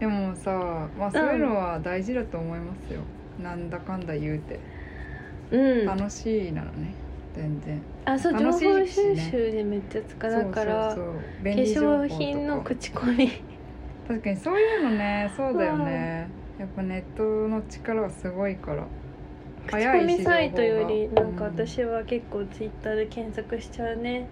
[0.00, 3.02] でもさまあそういうのは大事だと思いますよ、
[3.40, 4.58] なんだかんだ言うて。
[5.52, 6.92] うん、楽しいならね
[7.36, 7.80] 全然。
[8.04, 10.96] あそう情楽報収集でめっちゃ使うだから。
[10.96, 11.00] 化
[11.44, 13.30] 粧品の口コミ
[14.08, 16.28] 確かにそういうのねそうだよね。
[16.58, 18.84] やっぱネットの力はすごいから。
[19.66, 24.26] 口コミサイトよりなんか私は結構ツイッターで検索しちゃうね。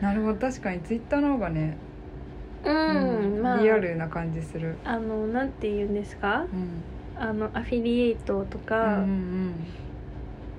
[0.00, 0.38] うんなるほど。
[0.38, 1.76] 確かにツイッターの方がね、
[2.64, 3.60] うん、うんまあ。
[3.60, 4.76] リアルな感じする。
[4.84, 6.46] あのなんて言うんですか？
[6.50, 7.22] うん。
[7.22, 9.54] あのアフィリエイトとうんか、うん。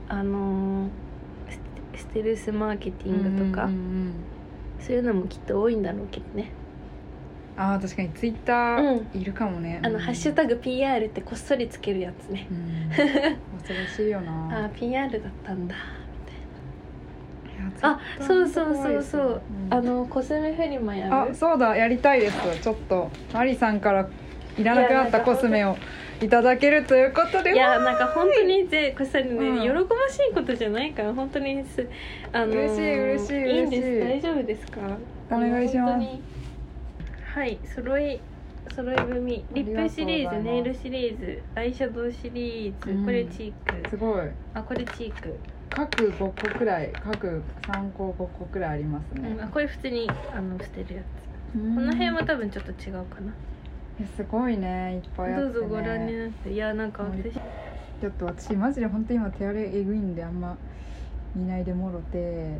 [0.09, 0.89] あの
[1.95, 4.13] ステルスマーケテうんィングとか、うんうんうん。
[4.79, 6.51] そういうのもきっと多いんだろうけどね
[7.73, 10.01] あー確かにツイッターいるかもね、あの、うん。
[10.01, 12.47] ハッシュタグ PR ってこっそりつけるやつね。
[12.49, 12.89] う、ん。
[13.59, 15.75] 恐ろしいよあなあ PR だったんだ。
[17.83, 19.67] あそうそうそうそう、ツイッターも怖いですね。
[19.69, 21.13] あのコスメフリマやる？
[21.13, 21.75] あそうだ。
[21.75, 22.59] やりたいです。
[22.61, 23.09] ちょっと。
[23.33, 24.07] マリさんから
[24.57, 25.75] いらなくなったコスメを
[26.21, 27.53] いただけるということで。
[27.53, 29.61] いやなんか本当にぜこれさね、うん。
[29.61, 29.75] 喜ば
[30.09, 31.87] しいことじゃないから本当にす
[32.33, 33.57] あのー嬉しい嬉しいい。
[33.59, 33.99] いんです。
[33.99, 34.79] 大丈夫ですか？
[35.31, 35.93] お願いします。
[35.93, 36.21] あの本当に
[37.33, 38.19] はい揃い
[38.75, 43.05] 揃い踏みリップシリーズネイルシリーズアイシャドウシリーズ、うん。
[43.05, 43.89] これチーク。
[43.89, 44.27] すごい。
[44.53, 45.33] あこれチーク、
[45.69, 49.29] 各5個くらい各3個5個くらいありますね。
[49.29, 53.33] うん、あこれ普通にあの捨てるやつ、ここの辺は多分ちょっと違うかな、
[54.17, 54.95] すごいね。
[54.95, 56.51] いっぱいあって、ね、どうぞご覧になって。
[56.51, 57.31] いやなんか私。
[57.31, 60.57] ちょっと私マジで本当今手荒れえぐいんであんま
[61.33, 62.57] 見ないでもろて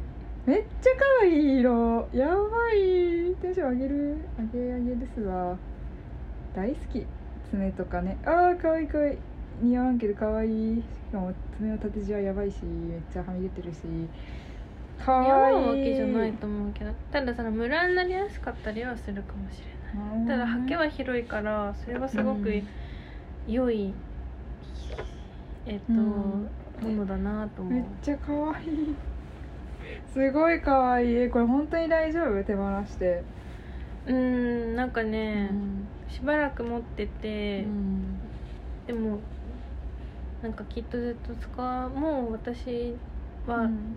[0.52, 0.90] めっちゃ
[1.22, 2.10] 可愛い色。
[2.12, 2.34] やば
[2.74, 3.34] い。
[3.42, 4.18] テンション上げる。
[4.54, 5.58] 上げ上げですわ。
[6.54, 7.06] 大好き。
[7.50, 8.18] 爪とかね。
[8.26, 9.18] あー可愛い可愛い。
[9.62, 10.82] 似合わんけど可愛い。
[10.82, 10.84] し
[11.14, 13.78] かも爪の縦じわやばいしめっちゃはみ出てるし。
[15.00, 15.64] 可やば愛い。
[15.64, 20.28] いわけじゃないと思うけどただそのムラになりやすかったりはするかもしれない。
[20.28, 22.68] ただ刷毛は広いからそれはすごくうん。
[23.48, 23.94] 良い、
[25.66, 26.02] えっと、うん。
[26.02, 27.74] ものだなと思う。
[27.74, 28.96] めっちゃ可愛い
[30.14, 31.16] すごい可愛い。
[31.16, 32.44] えこれ本当に大丈夫？
[32.44, 33.24] 手放して、
[34.08, 35.88] うんなんかね、うん。
[36.10, 38.20] しばらく持ってて、うん。
[38.88, 39.20] でも
[40.44, 42.96] なんかきっとずっと使うもう私
[43.48, 43.96] はうん。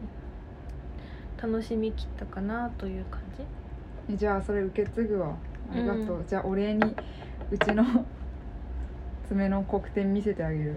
[1.43, 5.37] 楽しみきったかなという感じ、えじゃあそれ受け継ぐわ。
[5.73, 6.27] ありがとう、うん。
[6.27, 6.95] じゃあお礼に
[7.51, 7.85] うちの
[9.29, 10.77] 爪の黒点見せてあげる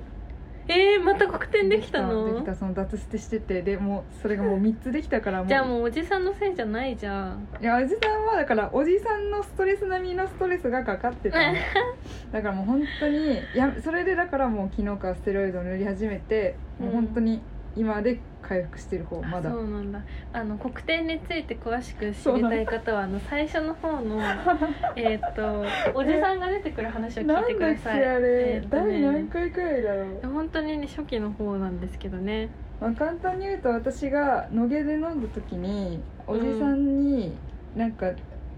[0.70, 5.48] えー、また黒点できたでのきたその脱捨てしててでもうそれがもう3つできたからもう。
[5.48, 11.56] じゃあもうおじさんのせいじゃないじゃんいやおじさんはだからおじさんのストレス並みのストレスがかかってたの。
[12.32, 17.42] だからもう本当にやそれでだからもう昨日からステロイドを塗り始めて、もう本当に
[17.76, 19.52] 今で回復してる方まだ。
[19.52, 20.02] そうなんだ。
[20.32, 24.22] あの黒点について詳しく知りたい方はあの最初の方の
[24.96, 28.02] えーっとおじさんが出てくる話を聞いてください。
[28.02, 28.68] なんだっけあれ、ね。
[28.70, 30.28] 第何回くらいだろう？
[30.28, 32.50] 本当にね初期の方なんですけどね。
[32.80, 37.36] まあ、簡単に言うと私が野毛で飲んだ時におじさんに
[37.76, 38.12] なんか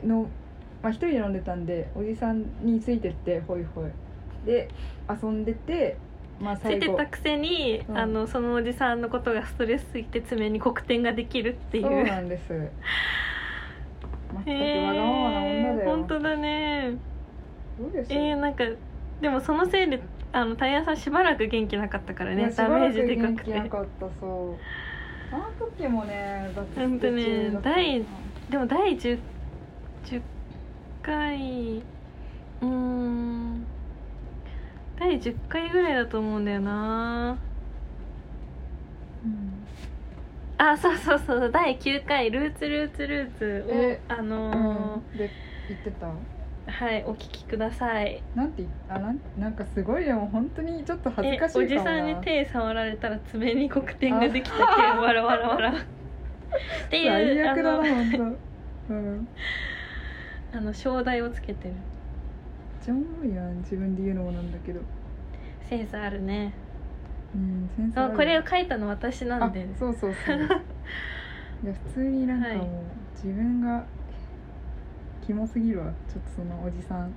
[0.06, 0.28] の、
[0.84, 3.86] まあ、一人で飲んでたんでおじさんについてってホイホイ。
[4.46, 4.70] で
[5.10, 5.98] 遊んでて
[6.42, 7.98] まあついてたくせに、うん。
[7.98, 11.84] あのそのおじさんのことがストレスすぎて爪に黒点ができるっていう。
[11.84, 12.48] そうなんです。
[14.46, 15.90] 全くわがままな女だよ。
[15.90, 16.98] 本当だね。
[17.78, 18.14] そうです？
[18.14, 18.64] えー、なんか
[19.22, 22.52] でもそのせいであのタイヤさんしばらく元気なかったからね。
[22.56, 24.58] ダメージでかくしばら元気なてかったそう。
[25.32, 26.50] あの時もね
[27.12, 28.06] ね第
[28.50, 29.20] でも第 10,
[30.06, 30.22] 10
[31.04, 31.84] 回
[32.62, 33.64] うーん
[35.00, 37.38] 第10回ぐらいだと思うんだよな。
[39.24, 39.54] うん。
[40.58, 45.18] あそうそうそう第9回「ルーツルーツルーツを」えあのうん。
[45.18, 45.30] で
[45.70, 46.08] 言ってた？
[46.08, 46.12] ー
[46.70, 48.22] はいお聞きください。
[48.36, 55.74] なんてあなんなんかすごいでも本当にちょっと恥ずえかしいおじさんに手触られたら爪に黒点ができたけわらわらわらっ
[56.90, 58.38] ていう 最悪だな本
[58.90, 58.94] 当。
[58.94, 59.28] うん。
[60.52, 61.74] あの正代をつけてる
[62.90, 64.82] ちゃおもろいやん自分で言うのもなんだけど。
[65.70, 66.54] センスあるね。
[67.36, 68.08] うんセンスある。
[68.08, 69.62] そうこれを書いたの私なんで。
[69.62, 70.38] あそうそうそう。
[71.64, 72.70] いや普通になんかもう、はい。
[73.14, 73.86] 自分が
[75.22, 75.94] キモすぎるわ。
[76.08, 77.14] ちょっとそのおじさん。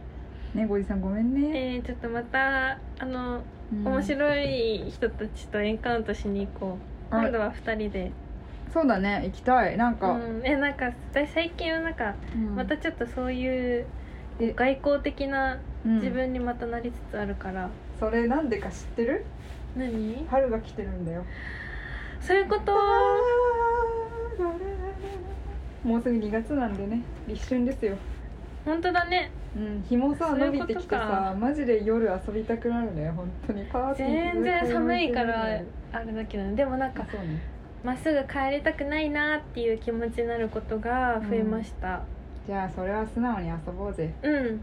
[0.55, 3.41] ねおじさんごめんね、えー、ちょっとまたあの
[3.73, 3.87] うん。
[3.87, 6.77] 面白い人たちとエンカウントしに行こ
[7.11, 7.15] う。
[7.15, 8.13] あ今度は2人で。
[8.71, 9.79] そうだね行きたい。
[9.79, 12.57] なんか、うん、えなんか私最近はなんかうん。
[12.57, 13.87] またちょっとそういう
[14.41, 15.97] え外交的なうん。
[15.97, 17.69] 自分にまたなりつつあるから、
[17.99, 19.25] それなんでか知ってる？
[19.77, 20.27] 何？
[20.29, 21.25] 春が来てるんだよ。
[22.21, 22.73] そういうこと？
[25.85, 27.03] もうすぐ2月なんでね。
[27.27, 27.97] 立春ですよ。
[28.65, 29.31] 本当だね。
[29.57, 30.67] うん日もさそういうことか。
[30.67, 33.65] 伸びてきてさマジで夜遊びたくなるね本当に。
[33.67, 35.61] パーティー全然寒いからあ
[35.93, 36.55] あれだけどね。
[36.55, 37.43] でもなんかそうね。
[37.83, 42.03] まっすぐ帰りたくないなっていう気持ちになることが増えました
[42.47, 44.13] じゃあそれは素直に遊ぼうぜ。
[44.23, 44.61] うん。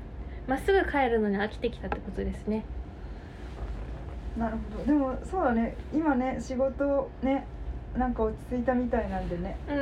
[0.48, 2.66] まっすぐ帰るのに飽きてきたってことですね。
[4.38, 4.86] なるほど。
[4.86, 5.76] でもそうだね。
[5.94, 7.46] 今ね仕事ね
[7.96, 9.58] なんか落ち着いたみたいなんでね。
[9.68, 9.74] う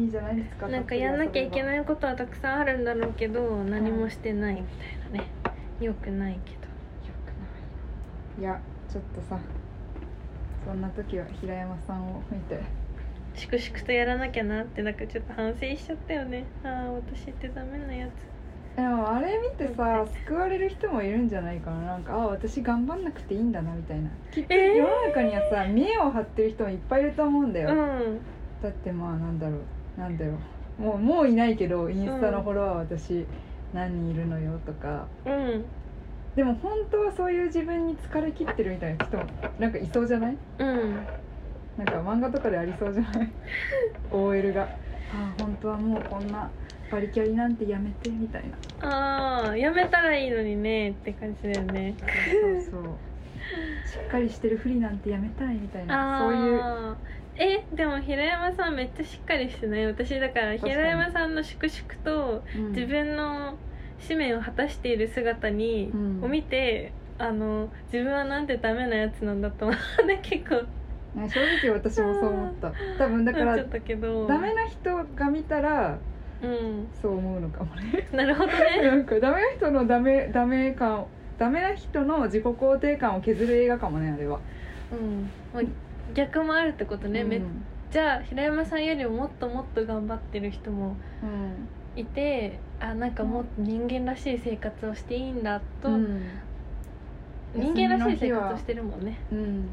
[0.00, 0.04] ん。
[0.04, 5.28] いいじゃないですかなんかやんなきゃいけいないことはたくさんあるんだろうけど何もしてないみたいなね。
[5.80, 6.60] よくないけど。
[8.40, 8.58] いや
[8.90, 9.38] ちょっとさ
[10.64, 12.58] そんな時は平山さんを見て
[13.40, 16.44] 粛々とやらなきゃなってなんかちょっと反省しちゃったよね。
[16.62, 18.10] ああ私ってダメなやつ。
[18.76, 21.82] でもあれ見てさ救われる人もいるんじゃないかな。
[21.82, 24.10] なんかあ私頑張んなくていいんだなみたいな。
[24.30, 24.74] きっとえー。
[24.74, 28.20] 世の中にはさ見栄を張ってる人もいっぱいいると思うんだよ、うん。
[28.62, 29.56] だってまあなんだろ
[29.96, 30.00] う。
[30.00, 30.32] なんだろ
[30.78, 30.82] う。
[30.82, 33.26] もうもういないけどインスタのフォロワー私
[33.72, 35.06] 何人いるのよとか。
[35.24, 35.64] うん。
[36.36, 39.24] でも本当はそういう自分に疲れ切ってるみたいな人も
[39.58, 40.36] なんかいそうじゃない？
[40.58, 41.06] うん
[41.76, 43.30] なんか漫画とかでありそうじゃない？
[44.12, 44.62] OL が。
[44.62, 44.66] あ
[45.38, 46.48] あ本当はもうこんな
[46.90, 48.44] バリキャリなんてやめてみたい
[48.80, 48.88] な。
[48.88, 51.94] ああやめたらいいのにねって感じだよね。
[52.68, 52.94] そうそう。
[53.88, 56.18] しっかりしてるふりなんてやめたいみたいな。
[56.20, 56.96] そういう。
[57.36, 59.86] えでも平山さんめっちゃしっかりしてない？
[59.86, 62.68] 私だから平山さんの粛々とうん。
[62.72, 63.54] 自分の
[64.00, 66.24] 使命を果たしている姿に、うん。
[66.24, 70.64] を見てあの自分はなんてダメなやつなんだと思うね結構
[71.14, 72.72] ね正直私もそう思った。
[72.98, 75.98] 多分だからダメな人が見たら
[76.42, 76.88] うん。
[77.02, 78.08] そう思うのかもね。
[78.12, 78.82] なるほどね。
[78.82, 81.06] なんかダメな人のダメダメ感
[81.38, 84.40] ダメな人の自己肯定感を削る映画かもねあれは。
[84.92, 84.94] う
[85.58, 85.72] ん。
[86.14, 92.00] 逆もあるってことね、めっうんじゃあ平山さんよりももっともっと頑張ってる人もうん。
[92.00, 96.20] いてあなんかもっと人間らしい生活をしていいんだと、うん
[97.52, 99.68] 人間らしい生活をしてるもんね、うん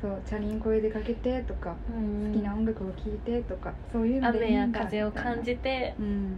[0.00, 2.32] そうチャリンコで出かけてとかうん。
[2.32, 6.36] 好きな音楽を聴いてとかそういうのでい雨や風を感じてうん。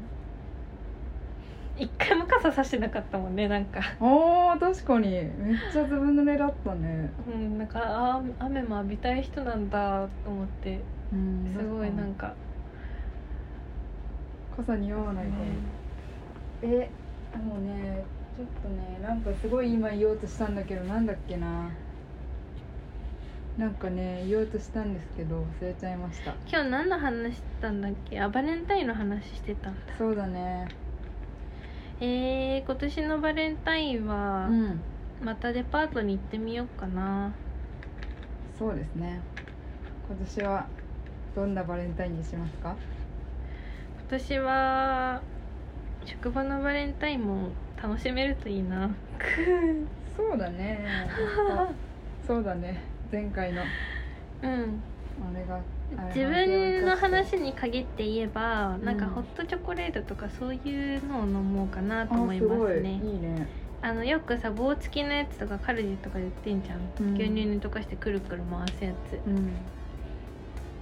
[1.76, 3.80] 一回も傘さしてなかったもんねなんか。
[4.00, 5.11] おー確かに。
[5.11, 5.30] めっ
[5.72, 7.11] ちゃずぶ濡れだったね。
[7.32, 7.80] うんなんか
[8.16, 10.80] あー雨も浴びたい人なんだと思って。
[11.12, 12.28] うんすごいなんか。
[12.28, 12.34] か、
[14.56, 15.44] 傘似合わないかも、
[16.62, 16.90] え
[17.36, 18.04] もうね
[18.36, 21.70] ちょっとねなんかすごい今言おうとしたんだけどなんだっけな
[23.59, 26.32] なんかね言おうとしたんですけど忘れちゃいました。
[26.48, 28.20] 今日何の話したんだっけ？
[28.20, 29.80] あバレンタインの話してたんだ。
[29.98, 30.68] そうだね。
[32.00, 34.80] えー、今年のバレンタインはうん。
[35.20, 37.32] またデパートに行ってみようかな。
[38.56, 39.20] そうですね。
[40.09, 40.66] 今年は
[41.34, 42.76] どんなバレンタインにしますか？
[44.11, 45.20] 今年は
[46.04, 47.48] 職場のバレンタインも
[47.82, 48.88] 楽しめるといいな。
[50.16, 50.86] そうだね。
[52.24, 52.80] そうだね
[53.11, 53.62] 前回の。
[53.62, 53.64] あ
[54.42, 54.82] うん。
[55.34, 55.56] れが
[55.96, 63.16] あれ自分の話に限って言えば、なんかうんホットチョコレートとかそういうのを飲もうかなとあ思いすごいますねい。
[63.16, 63.46] いね。
[63.80, 67.14] あのよくさ棒付きのやつとかカルディとかで売ってんじゃん、うん。
[67.14, 69.18] 牛乳に溶かしてくるくる回すやつ。
[69.26, 69.52] うん。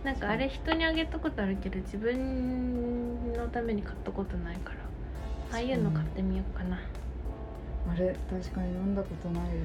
[0.03, 4.77] なんかあれ人にあげたことあるけど自分のために買ったことないから。
[5.53, 6.79] ああいうの買ってみようかな。
[7.89, 9.59] あれ確かに飲んだことないで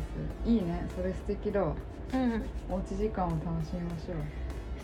[0.46, 0.50] す。
[0.50, 0.86] いいね。
[0.96, 1.76] それ素敵だわ
[2.14, 2.44] うん。
[2.70, 4.16] おうち時間を楽しみましょう。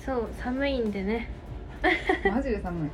[0.06, 1.30] そう寒いんでね。
[2.30, 2.90] マジで寒い。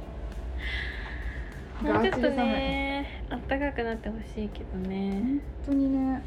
[1.86, 5.12] もうちょっとねあったかくなってほしいけどね。
[5.12, 6.00] 本当にね。
[6.00, 6.24] なんか。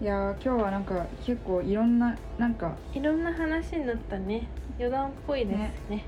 [0.00, 4.48] いやー今日はなんか結構いろんななんか、いろんな話になったね。
[4.78, 6.04] 余談っぽいですね。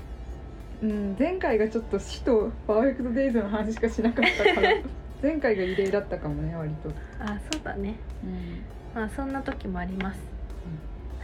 [0.81, 4.69] うん、前回がちょっと死とパーフェクトデイズの話しかしなかったから。
[5.21, 7.93] 前回が異例だったかもね割と、あそうだね。
[8.23, 8.63] うん、
[8.93, 10.19] まあそんな時もあります、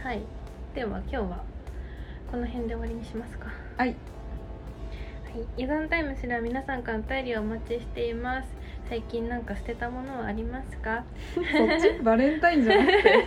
[0.02, 0.22] はい。
[0.74, 1.44] では今日は
[2.30, 3.48] この辺で終わりにしますか。
[3.76, 3.88] はい。
[3.88, 3.96] はい、
[5.58, 8.48] 余談タイムスでは皆さんからお便りをお待ちしています。
[8.88, 11.04] 最近なんか捨てたものはありますか？
[11.34, 11.44] そっ
[11.78, 12.00] ち？
[12.02, 13.24] バレンタインじゃなくて。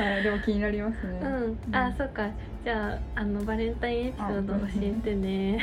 [0.00, 0.22] はい。
[0.22, 1.18] でも気になりますね。
[1.22, 2.28] うん、あそうか。
[2.62, 5.58] じゃああのバレンタインエピソード教えてね。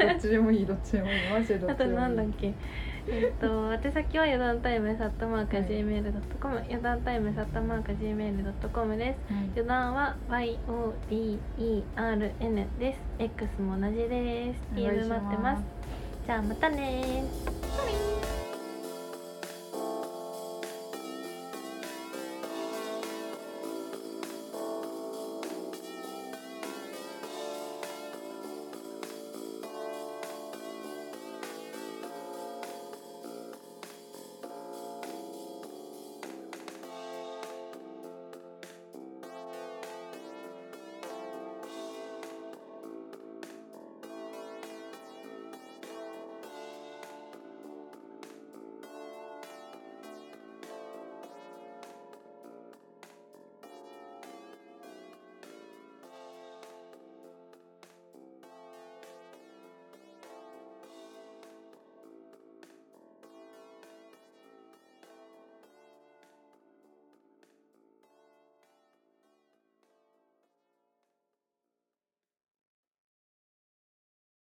[0.00, 1.30] どっちでもいいどっちでもいい。
[1.30, 1.96] マジでどあとっちでもいい。
[1.96, 2.54] なんだっけ？
[3.08, 5.66] えっと宛先は余談タイムサットマークはい。
[5.66, 9.32] Gmail.com 余談タイムサットマーク Gmail.com です。
[9.32, 9.44] はい。
[9.54, 11.18] 余談は YODERN
[12.78, 13.00] です。
[13.18, 14.60] X も同じです。
[14.74, 15.64] DM 待ってます。
[16.26, 18.43] じゃあまたねー